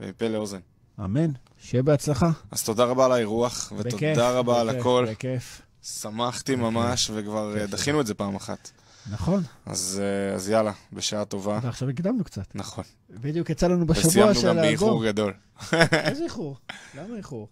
[0.00, 0.60] ומפה לאוזן.
[1.04, 1.30] אמן,
[1.62, 2.30] שיהיה בהצלחה.
[2.50, 5.06] אז תודה רבה על האירוח, בכיף, ותודה רבה על בכיף, הכל.
[5.10, 5.62] בכיף.
[5.82, 8.70] שמחתי ממש, וכבר אה, דחינו את זה פעם אחת.
[9.10, 11.60] נכון, אז, אה, אז יאללה, בשעה טובה.
[11.62, 12.54] ועכשיו הקדמנו קצת.
[12.54, 12.84] נכון.
[13.10, 15.06] בדיוק יצא לנו בשבוע וסיימנו של גם באיחור האלבום.
[15.06, 15.32] גדול.
[15.92, 16.56] איזה איחור?
[16.94, 17.48] למה איחור?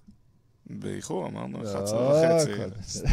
[0.70, 2.52] באיחור, אמרנו לא, 11 וחצי.
[2.52, 3.08] הכל בסדר.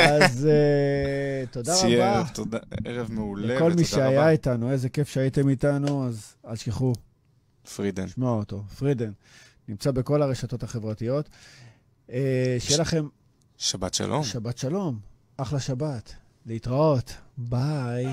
[0.00, 4.30] אז אה, תודה רבה ערב תודה- ערב מעולה, לכל מי ותודה שהיה רבה.
[4.30, 6.92] איתנו, איזה כיף שהייתם איתנו, אז אל תשכחו
[7.76, 8.04] פרידן.
[8.04, 8.62] לשמוע אותו.
[8.78, 9.10] פרידן,
[9.68, 11.28] נמצא בכל הרשתות החברתיות.
[12.08, 13.06] שיהיה לכם
[13.58, 14.24] שבת שלום.
[14.24, 14.98] שבת שלום,
[15.36, 16.14] אחלה שבת,
[16.46, 18.06] להתראות, ביי.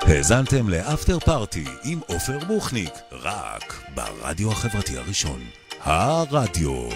[0.00, 5.40] האזנתם לאפטר פארטי עם עופר בוכניק, רק ברדיו החברתי הראשון.
[5.80, 6.88] הרדיו